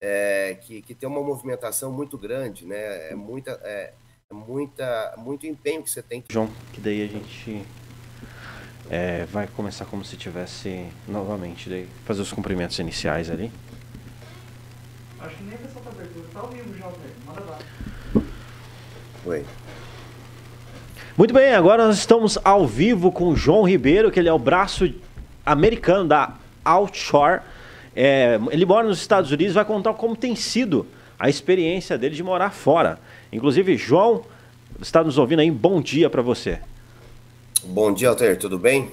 [0.00, 3.10] é, que, que tem uma movimentação muito grande, né?
[3.10, 3.92] É muita, é,
[4.30, 6.22] é muita, muito empenho que você tem.
[6.28, 7.64] João, que daí a gente
[8.90, 13.50] é, vai começar como se tivesse novamente, daí fazer os cumprimentos iniciais ali.
[15.20, 16.26] Acho que nem a pessoa tá abertura.
[16.32, 17.14] Tá ao vivo já, velho.
[17.24, 17.58] Manda lá.
[19.24, 19.46] Oi.
[21.16, 24.38] Muito bem, agora nós estamos ao vivo com o João Ribeiro, que ele é o
[24.38, 24.92] braço
[25.44, 27.40] americano da Outshore.
[27.94, 30.86] É, ele mora nos Estados Unidos, vai contar como tem sido
[31.18, 32.98] a experiência dele de morar fora.
[33.32, 34.24] Inclusive, João,
[34.80, 36.60] está nos ouvindo aí, bom dia para você.
[37.62, 38.90] Bom dia, Alter, tudo bem?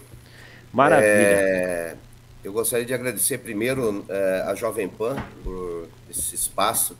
[0.71, 1.09] Maravilha.
[1.09, 1.95] É,
[2.43, 6.95] eu gostaria de agradecer primeiro é, a Jovem Pan por esse espaço,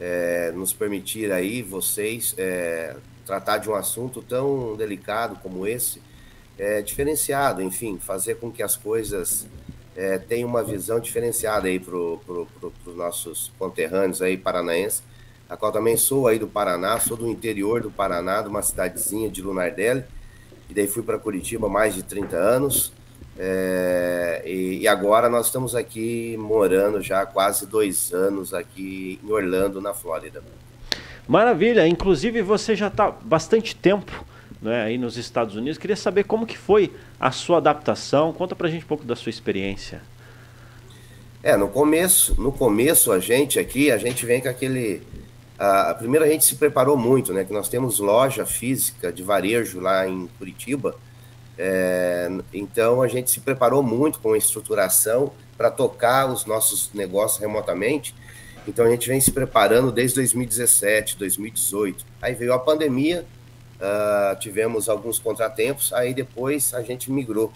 [0.00, 6.00] é, nos permitir aí, vocês, é, tratar de um assunto tão delicado como esse,
[6.58, 9.46] é, diferenciado, enfim, fazer com que as coisas
[9.96, 12.20] é, tenham uma visão diferenciada aí para pro,
[12.60, 15.02] pro, os nossos conterrâneos aí paranaenses,
[15.48, 19.28] a qual também sou aí do Paraná, sou do interior do Paraná, de uma cidadezinha
[19.28, 20.04] de Lunardelli,
[20.68, 22.92] e daí fui para Curitiba há mais de 30 anos,
[23.36, 29.32] é, e, e, agora nós estamos aqui morando já há quase dois anos aqui em
[29.32, 30.40] Orlando, na Flórida.
[31.26, 34.24] Maravilha, inclusive você já está bastante tempo
[34.64, 35.78] né, aí nos Estados Unidos.
[35.78, 38.32] Queria saber como que foi a sua adaptação.
[38.32, 40.02] Conta pra gente um pouco da sua experiência.
[41.42, 45.02] É, no começo, no começo a gente aqui, a gente vem com aquele
[45.58, 47.44] a, primeiro a gente se preparou muito, né?
[47.44, 50.96] Que nós temos loja física de varejo lá em Curitiba
[51.56, 57.40] é, então a gente se preparou muito com a estruturação para tocar os nossos negócios
[57.40, 58.14] remotamente.
[58.66, 62.04] Então a gente vem se preparando desde 2017, 2018.
[62.20, 63.24] Aí veio a pandemia,
[63.84, 67.52] uh, tivemos alguns contratempos, aí depois a gente migrou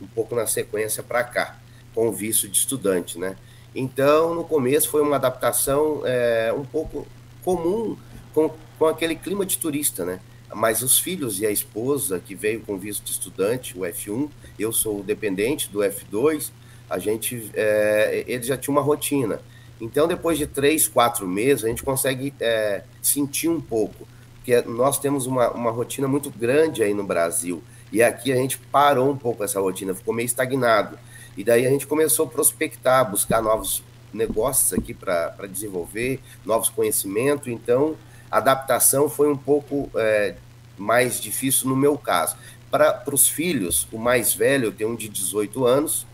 [0.00, 1.58] um pouco na sequência para cá,
[1.94, 3.36] com visto de estudante, né?
[3.74, 7.06] Então no começo foi uma adaptação é, um pouco
[7.44, 7.96] comum
[8.34, 10.20] com, com aquele clima de turista, né?
[10.52, 14.28] Mas os filhos e a esposa que veio com visto de estudante, o F1,
[14.58, 16.50] eu sou dependente do F2,
[16.88, 19.40] a gente, é, eles já tinham uma rotina.
[19.80, 24.06] Então, depois de três, quatro meses, a gente consegue é, sentir um pouco,
[24.50, 28.58] porque nós temos uma, uma rotina muito grande aí no Brasil, e aqui a gente
[28.58, 30.98] parou um pouco essa rotina, ficou meio estagnado.
[31.36, 33.82] E daí a gente começou a prospectar, buscar novos
[34.12, 37.48] negócios aqui para desenvolver, novos conhecimentos.
[37.48, 37.96] Então,
[38.30, 40.34] a adaptação foi um pouco é,
[40.76, 42.36] mais difícil no meu caso.
[42.70, 46.06] Para os filhos, o mais velho tem um de 18 anos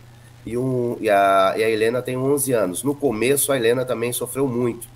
[0.44, 2.82] e, um, e, a, e a Helena tem 11 anos.
[2.82, 4.86] No começo, a Helena também sofreu muito,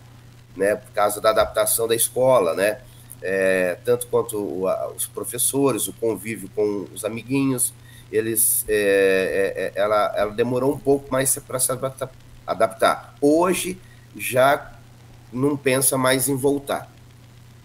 [0.57, 2.81] né, por causa da adaptação da escola, né?
[3.23, 7.75] É, tanto quanto o, a, os professores, o convívio com os amiguinhos,
[8.11, 11.71] eles, é, é, é ela, ela demorou um pouco mais para se
[12.47, 13.15] adaptar.
[13.21, 13.79] Hoje
[14.17, 14.73] já
[15.33, 16.91] não pensa mais em voltar.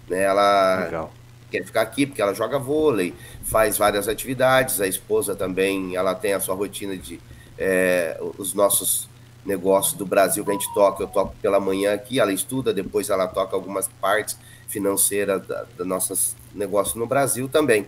[0.08, 0.24] Né?
[0.24, 1.14] Ela Legal.
[1.50, 4.80] quer ficar aqui porque ela joga vôlei, faz várias atividades.
[4.80, 7.20] A esposa também, ela tem a sua rotina de
[7.58, 9.10] é, os nossos
[9.46, 11.04] negócios do Brasil que a gente toca.
[11.04, 14.38] Eu toco pela manhã aqui, ela estuda, depois ela toca algumas partes
[14.68, 17.86] financeiras dos da nossos negócios no Brasil também.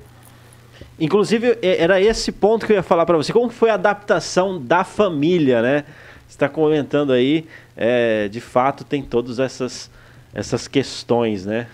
[0.99, 3.33] Inclusive, era esse ponto que eu ia falar para você.
[3.33, 5.85] Como foi a adaptação da família, né?
[6.27, 9.89] Você está comentando aí, é, de fato, tem todas essas,
[10.33, 11.67] essas questões, né?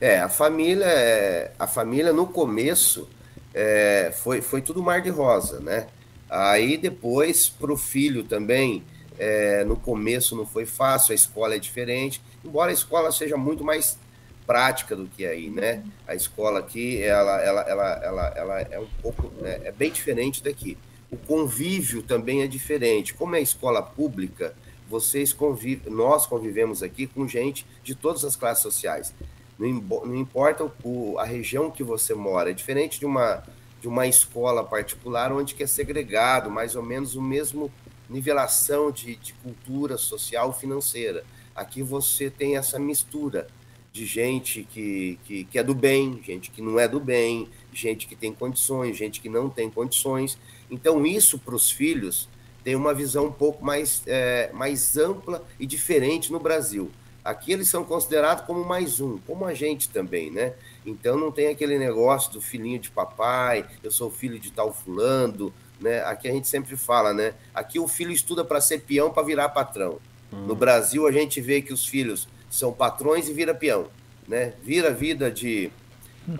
[0.00, 3.08] É, a família, é, a família no começo
[3.54, 5.86] é, foi, foi tudo mar de rosa, né?
[6.28, 8.82] Aí depois, para o filho também,
[9.18, 13.64] é, no começo não foi fácil, a escola é diferente, embora a escola seja muito
[13.64, 13.98] mais
[14.46, 15.82] prática do que aí, né?
[16.06, 20.42] A escola aqui, ela, ela, ela, ela, ela é um pouco, né, é bem diferente
[20.42, 20.76] daqui.
[21.10, 23.14] O convívio também é diferente.
[23.14, 24.54] Como é escola pública,
[24.88, 29.14] vocês convivem, nós convivemos aqui com gente de todas as classes sociais.
[29.58, 33.42] Não, não importa o, a região que você mora, é diferente de uma,
[33.80, 37.70] de uma escola particular onde que é segregado, mais ou menos o mesmo
[38.10, 41.24] nivelação de, de cultura social financeira.
[41.54, 43.46] Aqui você tem essa mistura
[43.92, 48.08] de gente que, que, que, é do bem, gente que não é do bem, gente
[48.08, 50.36] que tem condições, gente que não tem condições.
[50.68, 52.28] Então, isso para os filhos
[52.64, 56.90] tem uma visão um pouco mais, é, mais ampla e diferente no Brasil.
[57.24, 60.54] Aqui eles são considerados como mais um, como a gente também, né?
[60.84, 65.52] Então não tem aquele negócio do filhinho de papai, eu sou filho de tal fulano,
[65.80, 66.02] né?
[66.04, 67.32] Aqui a gente sempre fala, né?
[67.54, 69.98] Aqui o filho estuda para ser peão para virar patrão.
[70.32, 73.88] No Brasil a gente vê que os filhos são patrões e vira peão,
[74.26, 74.54] né?
[74.62, 75.70] Vira vida de,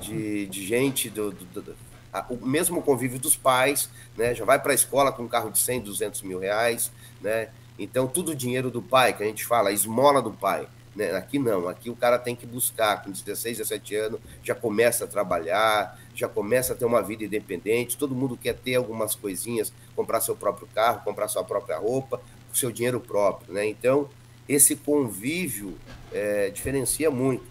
[0.01, 1.77] de, de gente do, do, do
[2.13, 4.35] a, o mesmo convívio dos pais, né?
[4.35, 7.49] Já vai para a escola com um carro de 100, 200 mil reais, né?
[7.79, 10.69] Então tudo dinheiro do pai, que a gente fala, a esmola do pai.
[10.95, 11.11] Né?
[11.17, 15.09] Aqui não, aqui o cara tem que buscar, com 16, 17 anos, já começa a
[15.09, 20.21] trabalhar, já começa a ter uma vida independente, todo mundo quer ter algumas coisinhas, comprar
[20.21, 22.21] seu próprio carro, comprar sua própria roupa,
[22.55, 23.67] com seu dinheiro próprio, né?
[23.67, 24.09] Então,
[24.49, 25.77] esse convívio
[26.13, 27.45] é, diferencia muito.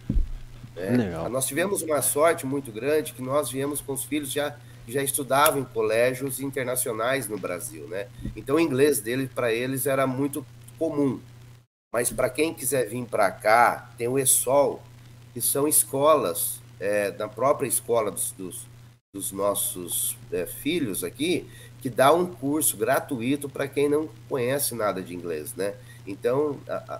[0.75, 1.11] Né?
[1.29, 5.61] Nós tivemos uma sorte muito grande que nós viemos com os filhos já já estudavam
[5.61, 8.07] em colégios internacionais no Brasil, né?
[8.35, 10.45] Então o inglês dele para eles era muito
[10.77, 11.21] comum.
[11.93, 14.83] Mas para quem quiser vir para cá, tem o ESOL,
[15.33, 18.67] que são escolas, é, da própria escola dos, dos,
[19.15, 21.47] dos nossos é, filhos aqui,
[21.83, 25.73] que dá um curso gratuito para quem não conhece nada de inglês, né?
[26.07, 26.57] Então,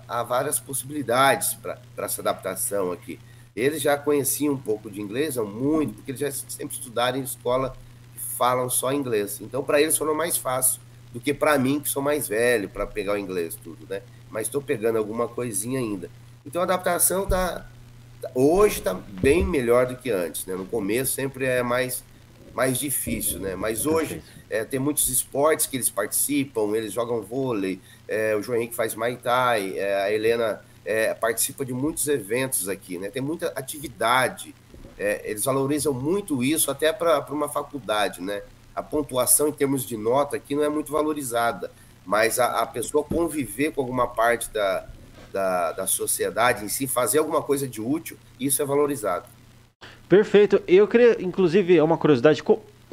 [0.09, 3.17] há, várias possibilidades para essa adaptação aqui.
[3.55, 7.73] Eles já conheciam um pouco de inglês, muito, porque eles já sempre estudaram em escola
[8.13, 9.39] que falam só inglês.
[9.39, 10.81] Então, para eles foram mais fácil
[11.13, 14.01] do que para mim, que sou mais velho, para pegar o inglês tudo, né?
[14.29, 16.09] Mas estou pegando alguma coisinha ainda.
[16.45, 17.65] Então, a adaptação tá,
[18.21, 20.55] tá hoje está bem melhor do que antes, né?
[20.55, 22.03] No começo sempre é mais
[22.53, 23.55] mais difícil, né?
[23.55, 24.21] Mas hoje
[24.53, 28.93] é, tem muitos esportes que eles participam, eles jogam vôlei, é, o João Henrique faz
[28.93, 33.09] Muay Thai, é, a Helena é, participa de muitos eventos aqui, né?
[33.09, 34.53] Tem muita atividade.
[34.95, 38.43] É, eles valorizam muito isso até para uma faculdade, né?
[38.75, 41.71] A pontuação em termos de nota aqui não é muito valorizada,
[42.05, 44.85] mas a, a pessoa conviver com alguma parte da,
[45.31, 49.25] da, da sociedade em si, fazer alguma coisa de útil, isso é valorizado.
[50.07, 50.61] Perfeito.
[50.67, 52.43] Eu queria, inclusive, uma curiosidade: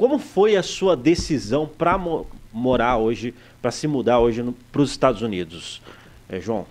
[0.01, 4.89] como foi a sua decisão para mo morar hoje, para se mudar hoje para os
[4.89, 5.79] Estados Unidos,
[6.27, 6.65] é, João?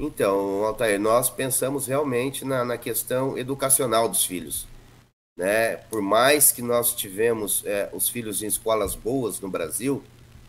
[0.00, 4.66] Então, Altair, nós pensamos realmente na, na questão educacional dos filhos.
[5.36, 5.76] Né?
[5.90, 10.02] Por mais que nós tivemos é, os filhos em escolas boas no Brasil,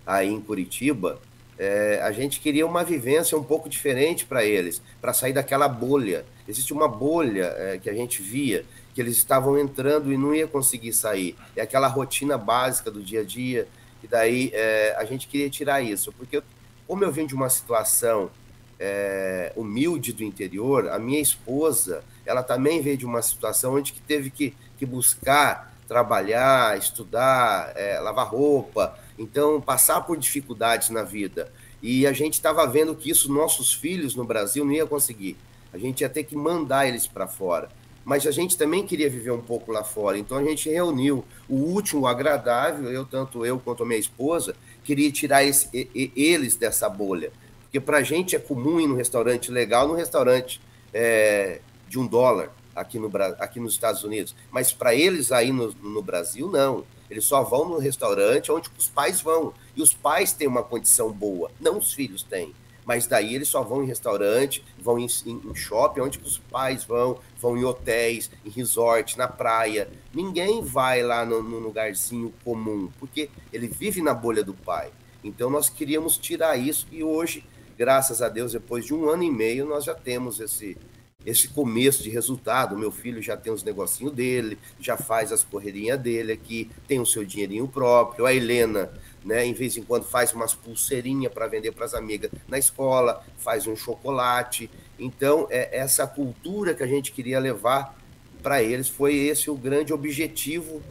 [0.08, 1.20] aí em Curitiba,
[1.58, 6.26] é, a gente queria uma vivência um pouco diferente para eles, para sair daquela bolha.
[6.48, 8.64] Existe uma bolha é, que a gente via,
[8.94, 11.36] que eles estavam entrando e não ia conseguir sair.
[11.56, 13.68] É aquela rotina básica do dia a dia,
[14.04, 16.42] e daí é, a gente queria tirar isso, porque
[16.88, 18.32] como eu vim de uma situação
[18.80, 24.02] é, humilde do interior, a minha esposa, ela também veio de uma situação onde que
[24.02, 31.52] teve que, que buscar trabalhar, estudar, é, lavar roupa, então passar por dificuldades na vida.
[31.82, 35.36] E a gente estava vendo que isso nossos filhos no Brasil não ia conseguir.
[35.74, 37.70] A gente ia ter que mandar eles para fora.
[38.10, 40.18] Mas a gente também queria viver um pouco lá fora.
[40.18, 45.12] Então a gente reuniu o último, agradável, eu tanto eu quanto a minha esposa, queria
[45.12, 47.32] tirar esse, eles dessa bolha.
[47.62, 50.60] Porque para a gente é comum ir num restaurante legal, num restaurante
[50.92, 54.36] é, de um dólar aqui, no, aqui nos Estados Unidos.
[54.50, 56.84] Mas para eles aí no, no Brasil, não.
[57.12, 59.54] Eles só vão no restaurante onde os pais vão.
[59.76, 62.56] E os pais têm uma condição boa, não os filhos têm.
[62.90, 66.84] Mas daí eles só vão em restaurante, vão em, em, em shopping, onde os pais
[66.84, 69.88] vão, vão em hotéis, em resort, na praia.
[70.12, 74.90] Ninguém vai lá no, no lugarzinho comum, porque ele vive na bolha do pai.
[75.24, 77.44] Então nós queríamos tirar isso e hoje
[77.78, 80.76] graças a Deus, depois de um ano e meio, nós já temos esse,
[81.24, 82.76] esse começo de resultado.
[82.76, 87.06] Meu filho já tem os negocinhos dele, já faz as correrinhas dele aqui, tem o
[87.06, 88.26] seu dinheirinho próprio.
[88.26, 88.92] A Helena,
[89.24, 93.24] né, em vez em quando faz umas pulseirinhas para vender para as amigas na escola,
[93.38, 94.70] faz um chocolate.
[94.98, 97.98] Então, é essa cultura que a gente queria levar
[98.42, 100.82] para eles foi esse o grande objetivo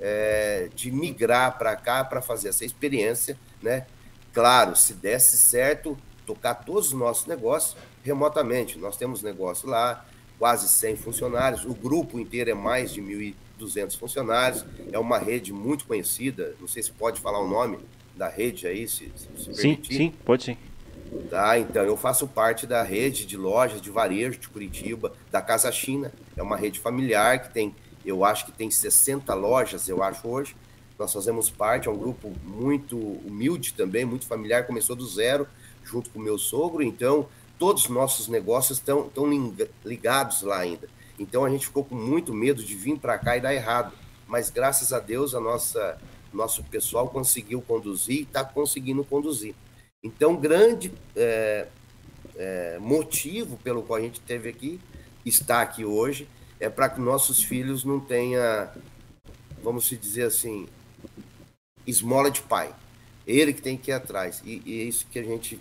[0.00, 3.86] é, de migrar para cá para fazer essa experiência, né?
[4.32, 8.78] Claro, se desse certo, tocar todos os nossos negócios remotamente.
[8.78, 10.04] Nós temos negócio lá,
[10.38, 13.00] quase 100 funcionários, o grupo inteiro é mais de
[13.60, 17.78] 1.200 funcionários, é uma rede muito conhecida, não sei se pode falar o nome
[18.14, 20.56] da rede aí, se, se Sim, sim, pode sim.
[21.30, 25.70] Tá, então eu faço parte da rede de lojas de varejo de Curitiba, da Casa
[25.70, 27.74] China, é uma rede familiar que tem,
[28.04, 30.56] eu acho que tem 60 lojas, eu acho hoje,
[30.98, 35.46] nós fazemos parte, é um grupo muito humilde também, muito familiar, começou do zero,
[35.84, 37.28] junto com o meu sogro, então
[37.58, 39.28] todos os nossos negócios estão, estão
[39.84, 40.88] ligados lá ainda.
[41.18, 43.92] Então a gente ficou com muito medo de vir para cá e dar errado.
[44.26, 45.98] Mas graças a Deus a nossa
[46.32, 49.54] nosso pessoal conseguiu conduzir e está conseguindo conduzir.
[50.02, 51.68] Então grande é,
[52.36, 54.80] é, motivo pelo qual a gente teve aqui
[55.24, 56.28] está aqui hoje
[56.60, 58.70] é para que nossos filhos não tenha,
[59.62, 60.68] vamos dizer assim,
[61.86, 62.74] esmola de pai.
[63.26, 64.42] Ele que tem que ir atrás.
[64.44, 65.60] E, e é isso que a gente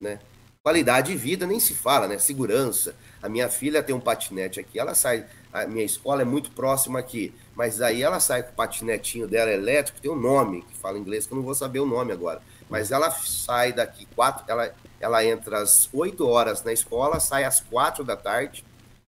[0.00, 0.18] né?
[0.62, 2.18] Qualidade de vida nem se fala, né?
[2.18, 2.94] Segurança.
[3.22, 5.24] A minha filha tem um patinete aqui, ela sai.
[5.50, 9.50] A minha escola é muito próxima aqui, mas aí ela sai com o patinetinho dela
[9.50, 12.42] elétrico, tem um nome que fala inglês que eu não vou saber o nome agora.
[12.68, 17.60] Mas ela sai daqui quatro, ela, ela entra às 8 horas na escola, sai às
[17.60, 18.62] quatro da tarde,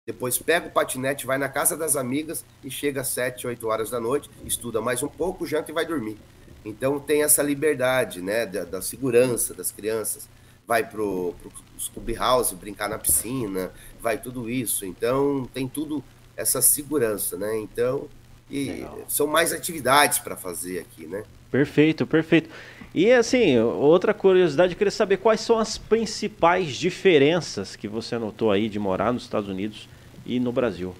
[0.06, 3.90] depois pega o patinete, vai na casa das amigas e chega às 7, 8 horas
[3.90, 6.16] da noite, estuda mais um pouco, janta e vai dormir.
[6.64, 10.28] Então tem essa liberdade, né, da, da segurança das crianças
[10.70, 11.50] vai pro, pro
[11.92, 14.86] clubhouse brincar na piscina, vai tudo isso.
[14.86, 16.00] Então tem tudo
[16.36, 17.58] essa segurança, né?
[17.58, 18.08] Então
[18.48, 21.24] e são mais atividades para fazer aqui, né?
[21.50, 22.48] Perfeito, perfeito.
[22.94, 28.52] E assim, outra curiosidade, eu queria saber quais são as principais diferenças que você notou
[28.52, 29.88] aí de morar nos Estados Unidos
[30.24, 30.94] e no Brasil.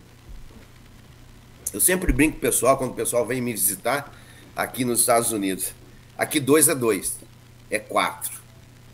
[1.72, 4.12] Eu sempre brinco com o pessoal quando o pessoal vem me visitar
[4.56, 5.72] aqui nos Estados Unidos.
[6.18, 7.20] Aqui dois é dois,
[7.70, 8.39] é quatro.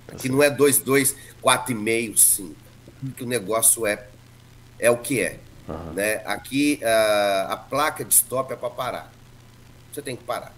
[0.08, 2.54] Aqui não é 2, 2, 4,5, 5.
[3.16, 4.06] Que o negócio é,
[4.78, 5.38] é o que é.
[5.68, 5.92] Uhum.
[5.92, 6.22] Né?
[6.24, 9.12] Aqui uh, a placa de stop é para parar.
[9.92, 10.54] Você tem que parar.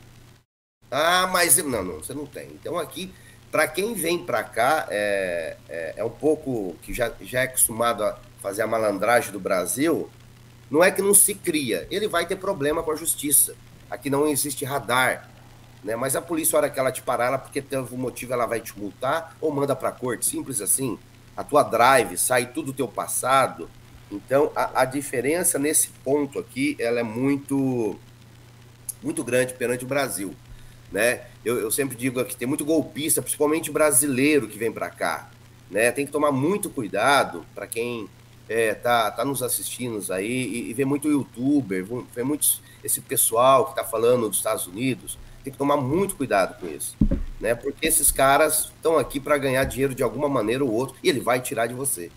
[0.91, 2.49] Ah, mas não, não, você não tem.
[2.49, 3.13] Então aqui,
[3.51, 8.05] para quem vem para cá, é, é, é, um pouco que já, já é acostumado
[8.05, 10.11] a fazer a malandragem do Brasil,
[10.71, 13.55] não é que não se cria, ele vai ter problema com a justiça.
[13.91, 15.29] Aqui não existe radar,
[15.83, 15.97] né?
[15.97, 18.47] Mas a polícia, a hora que ela te parar, ela, porque teve um motivo, ela
[18.47, 20.99] vai te multar ou manda para a corte, simples assim.
[21.37, 23.71] A tua drive, sai tudo o teu passado.
[24.11, 27.97] Então, a, a, diferença nesse ponto aqui, ela é muito,
[29.03, 30.35] muito grande perante o Brasil.
[30.91, 31.23] Né?
[31.45, 35.31] Eu, eu sempre digo que tem muito golpista, principalmente brasileiro que vem para cá.
[35.71, 35.93] Né?
[35.93, 38.09] Tem que tomar muito cuidado para quem
[38.49, 43.67] é, tá, tá nos assistindo aí e, e vê muito youtuber, vê muitos esse pessoal
[43.67, 46.97] que está falando dos Estados Unidos tem que tomar muito cuidado com isso,
[47.41, 47.55] né?
[47.55, 51.21] Porque esses caras estão aqui para ganhar dinheiro de alguma maneira ou outra e ele
[51.21, 52.11] vai tirar de você.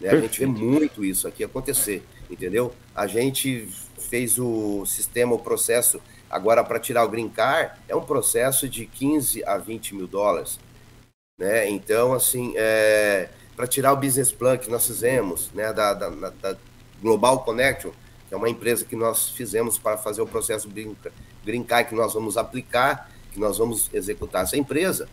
[0.00, 0.10] Né?
[0.10, 2.74] A gente vê muito isso aqui acontecer, entendeu?
[2.94, 8.04] A gente fez o sistema, o processo agora para tirar o green card é um
[8.04, 10.58] processo de 15 a 20 mil dólares.
[11.38, 11.68] Né?
[11.68, 16.56] Então, assim, é, para tirar o business plan que nós fizemos, né, da, da, da,
[17.00, 17.90] Global Connection,
[18.28, 22.14] que é uma empresa que nós fizemos para fazer o processo Green Card que nós
[22.14, 25.08] vamos aplicar, que nós vamos executar essa empresa,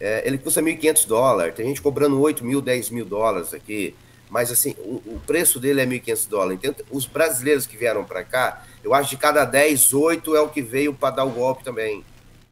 [0.00, 1.54] é, ele custa 1.500 dólares.
[1.54, 3.94] Tem gente cobrando 8 mil, 10 mil dólares aqui.
[4.30, 6.60] Mas, assim, o, o preço dele é 1.500 dólares.
[6.62, 10.40] Então, os brasileiros que vieram para cá, eu acho que de cada 10, 8 é
[10.40, 12.04] o que veio para dar o golpe também.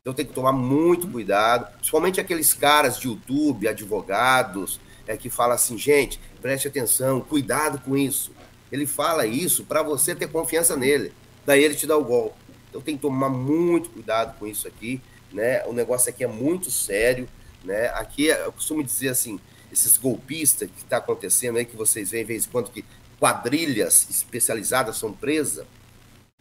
[0.07, 5.57] Então tem que tomar muito cuidado, principalmente aqueles caras de YouTube, advogados, é, que falam
[5.57, 8.31] assim, gente, preste atenção, cuidado com isso.
[8.71, 11.13] Ele fala isso para você ter confiança nele.
[11.45, 12.37] Daí ele te dá o golpe.
[12.69, 15.01] Então tem que tomar muito cuidado com isso aqui,
[15.33, 15.65] né?
[15.67, 17.29] O negócio aqui é muito sério,
[17.65, 17.89] né?
[17.89, 19.41] Aqui eu costumo dizer assim,
[19.73, 22.85] esses golpistas que está acontecendo aí, que vocês veem de vez em quando que
[23.19, 25.67] quadrilhas especializadas são presas,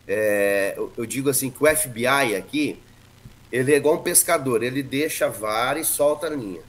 [0.08, 2.80] é, eu, eu, digo assim que o FBI aqui,
[3.52, 6.62] ele é igual um pescador, ele deixa a vara e solta a linha.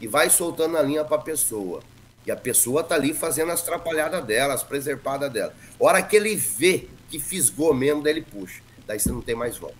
[0.00, 1.82] E vai soltando a linha para a pessoa.
[2.26, 5.54] E a pessoa tá ali fazendo as atrapalhadas dela, as preservadas dela.
[5.78, 8.62] hora que ele vê que fisgou mesmo, daí ele puxa.
[8.86, 9.76] Daí você não tem mais volta.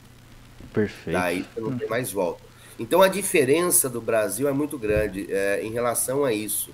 [0.73, 1.19] Perfeito.
[1.19, 2.43] Daí você não tem mais volta.
[2.79, 6.71] Então a diferença do Brasil é muito grande é, em relação a isso.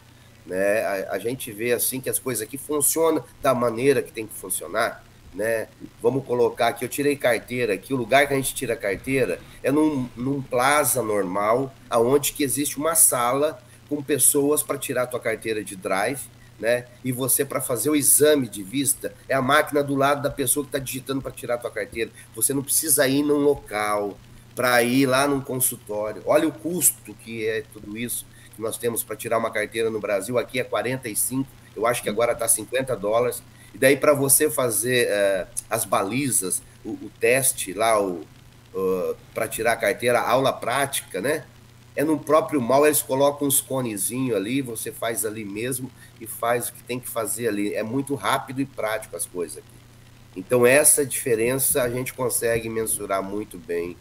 [0.46, 0.82] Né?
[0.82, 4.34] A, a, gente vê assim que as coisas aqui funcionam da maneira que tem que
[4.34, 5.04] funcionar.
[5.34, 5.68] Né?
[6.02, 9.70] Vamos colocar aqui, eu tirei carteira aqui, o lugar que a gente tira carteira é
[9.70, 15.20] num, num plaza normal, aonde que existe uma sala com pessoas para tirar a tua
[15.20, 16.22] carteira de drive,
[16.60, 16.84] né?
[17.02, 20.64] E você para fazer o exame de vista é a máquina do lado da pessoa
[20.64, 22.10] que está digitando para tirar a tua carteira.
[22.36, 24.18] Você não precisa ir num local
[24.54, 26.22] para ir lá num consultório.
[26.26, 29.98] Olha o custo que é tudo isso que nós temos para tirar uma carteira no
[30.00, 30.38] Brasil.
[30.38, 33.42] Aqui é 45, eu acho que agora está 50 dólares.
[33.74, 38.22] E daí para você fazer uh, as balizas, o, o teste lá, o,
[38.74, 41.44] uh, para tirar a carteira, a aula prática, né?
[41.96, 45.90] É no próprio mal, eles colocam uns conezinhos ali, você faz ali mesmo
[46.20, 47.74] e faz o que tem que fazer ali.
[47.74, 49.80] É muito rápido e prático as coisas aqui.
[50.36, 53.96] Então, essa diferença a gente consegue mensurar muito bem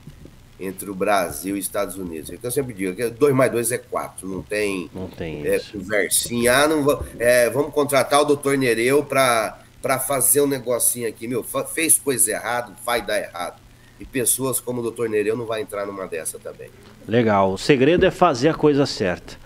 [0.59, 2.29] entre o Brasil e Estados Unidos.
[2.29, 5.59] Então, eu sempre digo que 2 mais 2 é 4, não tem, não tem é,
[5.59, 6.53] conversinha.
[6.53, 11.27] Ah, não, é, vamos contratar o doutor Nereu para fazer um negocinho aqui.
[11.27, 13.59] Meu, fez coisa errada, vai dar errado.
[13.99, 16.69] E pessoas como o doutor Nereu não vai entrar numa dessa também.
[17.07, 17.53] Legal.
[17.53, 19.37] O segredo é fazer a coisa certa.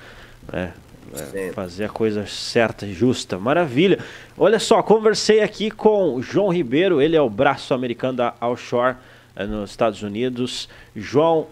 [0.52, 0.72] É,
[1.34, 3.38] é, fazer a coisa certa e justa.
[3.38, 4.00] Maravilha.
[4.38, 8.96] Olha só, conversei aqui com o João Ribeiro, ele é o braço americano da Offshore
[9.36, 10.68] é, nos Estados Unidos.
[10.96, 11.48] João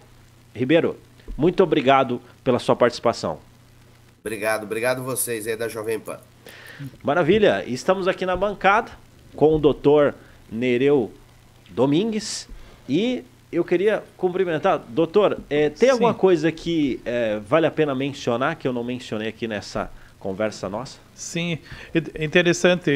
[0.54, 0.98] Ribeiro,
[1.38, 3.40] muito obrigado pela sua participação.
[4.20, 6.20] Obrigado, obrigado vocês aí da Jovem Pan.
[7.04, 8.92] Maravilha, estamos aqui na bancada
[9.36, 10.16] com o doutor
[10.52, 11.12] Nereu
[11.70, 12.48] Domingues
[12.90, 14.80] e eu queria cumprimentar.
[14.90, 15.94] Doutor, é, tem Sim.
[15.94, 20.70] alguma coisa que é, vale a pena mencionar que eu não mencionei aqui nessa conversa
[20.70, 21.00] nossa?
[21.16, 21.58] Sim,
[21.94, 22.90] é interessante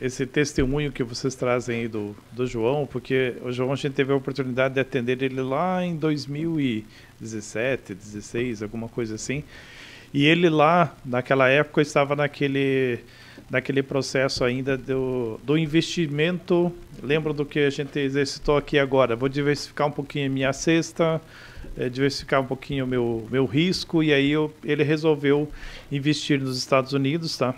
[0.00, 4.12] esse testemunho que vocês trazem aí do, do João, porque o João a gente teve
[4.12, 9.42] a oportunidade de atender ele lá em 2017, 16, alguma coisa assim.
[10.12, 13.00] E ele lá, naquela época, estava naquele,
[13.50, 16.72] naquele processo ainda do, do investimento.
[17.02, 19.14] Lembro do que a gente exercitou aqui agora.
[19.14, 21.20] Vou diversificar um pouquinho a minha cesta,
[21.76, 24.02] é, diversificar um pouquinho o meu, meu risco.
[24.02, 25.50] E aí eu, ele resolveu
[25.92, 27.54] investir nos Estados Unidos, tá?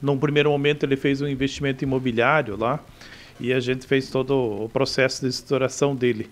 [0.00, 2.80] Num primeiro momento ele fez um investimento imobiliário lá
[3.40, 6.28] e a gente fez todo o processo de estruturação dele.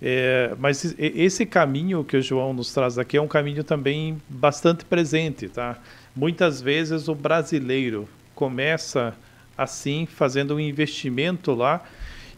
[0.00, 4.84] É, mas esse caminho que o João nos traz aqui é um caminho também bastante
[4.84, 5.78] presente, tá?
[6.14, 9.14] Muitas vezes o brasileiro começa
[9.56, 11.82] assim, fazendo um investimento lá,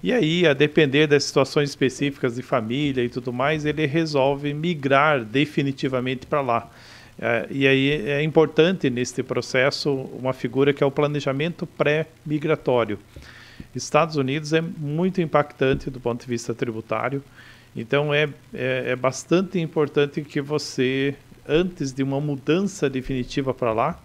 [0.01, 5.25] e aí, a depender das situações específicas de família e tudo mais, ele resolve migrar
[5.25, 6.71] definitivamente para lá.
[7.21, 12.97] É, e aí é importante neste processo uma figura que é o planejamento pré-migratório.
[13.75, 17.23] Estados Unidos é muito impactante do ponto de vista tributário.
[17.77, 21.15] Então é, é, é bastante importante que você,
[21.47, 24.01] antes de uma mudança definitiva para lá,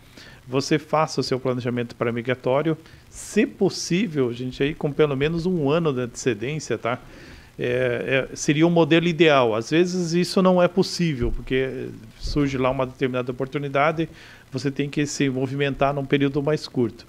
[0.47, 2.77] você faça o seu planejamento pré-migratório,
[3.09, 6.99] se possível, gente, aí com pelo menos um ano de antecedência, tá?
[7.57, 9.55] É, é, seria um modelo ideal.
[9.55, 11.89] Às vezes isso não é possível, porque
[12.19, 14.09] surge lá uma determinada oportunidade,
[14.51, 17.05] você tem que se movimentar num período mais curto.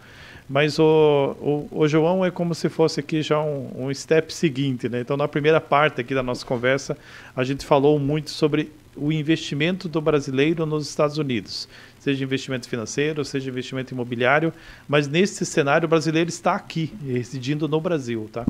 [0.48, 4.88] Mas o, o, o, João é como se fosse aqui já um, um step seguinte,
[4.88, 5.00] né?
[5.00, 6.96] Então, na primeira parte aqui da nossa conversa,
[7.34, 11.68] a gente falou muito sobre o investimento do brasileiro nos Estados Unidos,
[11.98, 14.52] seja investimento financeiro, seja investimento imobiliário,
[14.86, 18.46] mas nesse cenário o brasileiro está aqui, residindo no Brasil, tá?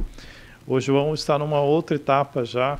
[0.66, 2.78] O João está numa outra etapa já,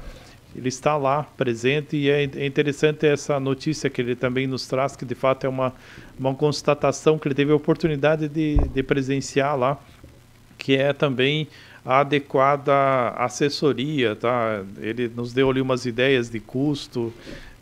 [0.55, 4.95] ele está lá presente e é, é interessante essa notícia que ele também nos traz,
[4.95, 5.73] que de fato é uma,
[6.19, 9.79] uma constatação que ele teve a oportunidade de, de presenciar lá,
[10.57, 11.49] que é também
[11.85, 14.63] a adequada assessoria, tá?
[14.81, 17.13] Ele nos deu ali umas ideias de custo,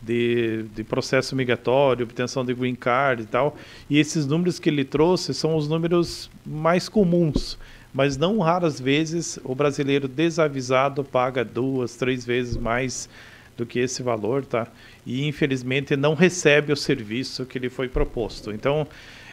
[0.00, 3.56] de, de processo migratório, obtenção de green card e tal.
[3.88, 7.58] E esses números que ele trouxe são os números mais comuns
[7.92, 13.08] mas não raras vezes o brasileiro desavisado paga duas, três vezes mais
[13.56, 14.66] do que esse valor, tá?
[15.04, 18.50] E infelizmente não recebe o serviço que lhe foi proposto.
[18.50, 18.86] Então,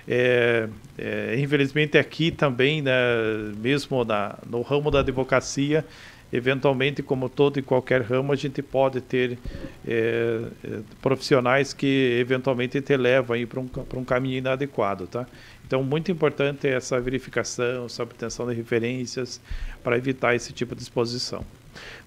[0.08, 2.92] é, é, infelizmente aqui também, né,
[3.58, 5.86] mesmo na, no ramo da advocacia,
[6.32, 9.38] eventualmente, como todo e qualquer ramo, a gente pode ter
[9.88, 15.26] é, é profissionais que eventualmente te levam para um, um caminho inadequado, tá?
[15.70, 19.40] Então, muito importante essa verificação, essa obtenção de referências
[19.84, 21.46] para evitar esse tipo de exposição.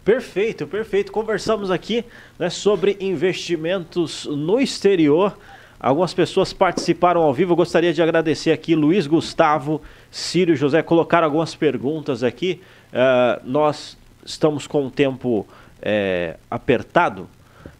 [0.04, 1.12] Perfeito, perfeito.
[1.12, 2.04] Conversamos aqui
[2.36, 5.38] né, sobre investimentos no exterior.
[5.78, 7.52] Algumas pessoas participaram ao vivo.
[7.52, 12.60] Eu gostaria de agradecer aqui Luiz Gustavo, Círio José, colocaram algumas perguntas aqui.
[12.88, 13.96] Uh, nós
[14.26, 15.46] estamos com o tempo
[15.80, 17.28] é, apertado,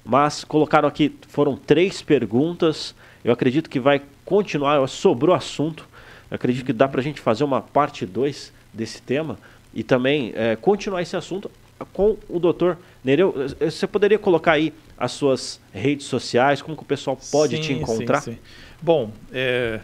[0.05, 2.95] mas colocaram aqui, foram três perguntas.
[3.24, 4.01] Eu acredito que vai
[4.33, 5.87] continuar, sobrou assunto.
[6.30, 9.39] Eu acredito que dá para a gente fazer uma parte 2 desse tema
[9.74, 11.51] e também é, continuar esse assunto
[11.93, 13.35] com o doutor Nereu.
[13.61, 17.72] Você poderia colocar aí as suas redes sociais, como que o pessoal pode sim, te
[17.74, 18.22] encontrar?
[18.22, 18.39] Sim, sim.
[18.80, 19.80] Bom, é,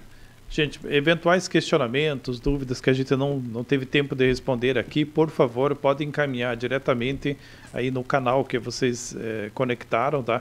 [0.48, 5.28] gente, eventuais questionamentos, dúvidas que a gente não, não teve tempo de responder aqui, por
[5.28, 7.36] favor, pode encaminhar diretamente
[7.70, 10.40] aí no canal que vocês é, conectaram, tá?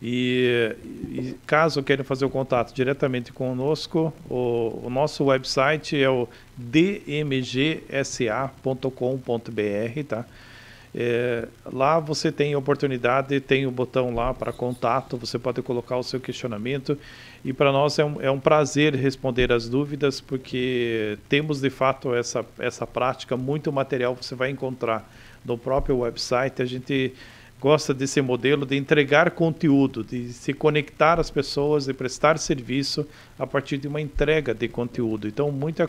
[0.00, 0.76] E,
[1.08, 7.80] e, caso queiram fazer o contato diretamente conosco, o, o nosso website é o dmgsa.com.br,
[10.06, 10.26] tá?
[10.98, 16.02] É, lá você tem oportunidade, tem o botão lá para contato, você pode colocar o
[16.02, 16.98] seu questionamento.
[17.44, 22.14] E para nós é um, é um prazer responder as dúvidas porque temos de fato
[22.14, 25.06] essa, essa prática, muito material você vai encontrar
[25.44, 27.12] no próprio website, a gente
[27.60, 33.06] gosta desse modelo de entregar conteúdo, de se conectar às pessoas, de prestar serviço
[33.38, 35.26] a partir de uma entrega de conteúdo.
[35.26, 35.88] Então, muita,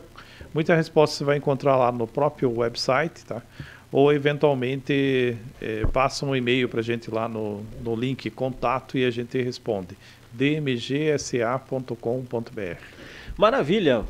[0.53, 3.41] muita resposta você vai encontrar lá no próprio website, tá?
[3.91, 9.05] Ou, eventualmente, é, passa um e-mail para a gente lá no, no link contato e
[9.05, 9.97] a gente responde.
[10.33, 11.95] dmgsa.com.br
[13.37, 14.03] Maravilha!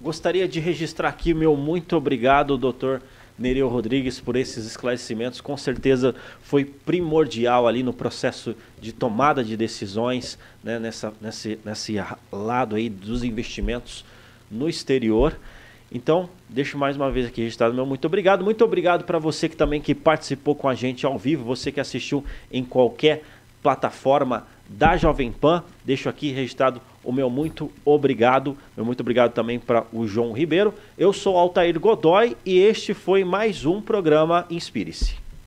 [0.00, 3.02] Gostaria de registrar aqui meu muito obrigado, doutor
[3.38, 5.40] Nereu Rodrigues por esses esclarecimentos.
[5.40, 11.94] Com certeza foi primordial ali no processo de tomada de decisões, né, nessa, nesse, nesse
[12.30, 14.04] lado aí dos investimentos
[14.50, 15.36] no exterior.
[15.90, 18.44] Então, deixo mais uma vez aqui registrado meu muito obrigado.
[18.44, 21.80] Muito obrigado para você que também que participou com a gente ao vivo, você que
[21.80, 23.22] assistiu em qualquer
[23.62, 25.62] plataforma da Jovem Pan.
[25.84, 28.56] Deixo aqui registrado o meu muito obrigado.
[28.76, 30.74] Meu muito obrigado também para o João Ribeiro.
[30.96, 35.23] Eu sou Altair Godoy e este foi mais um programa Inspire-se.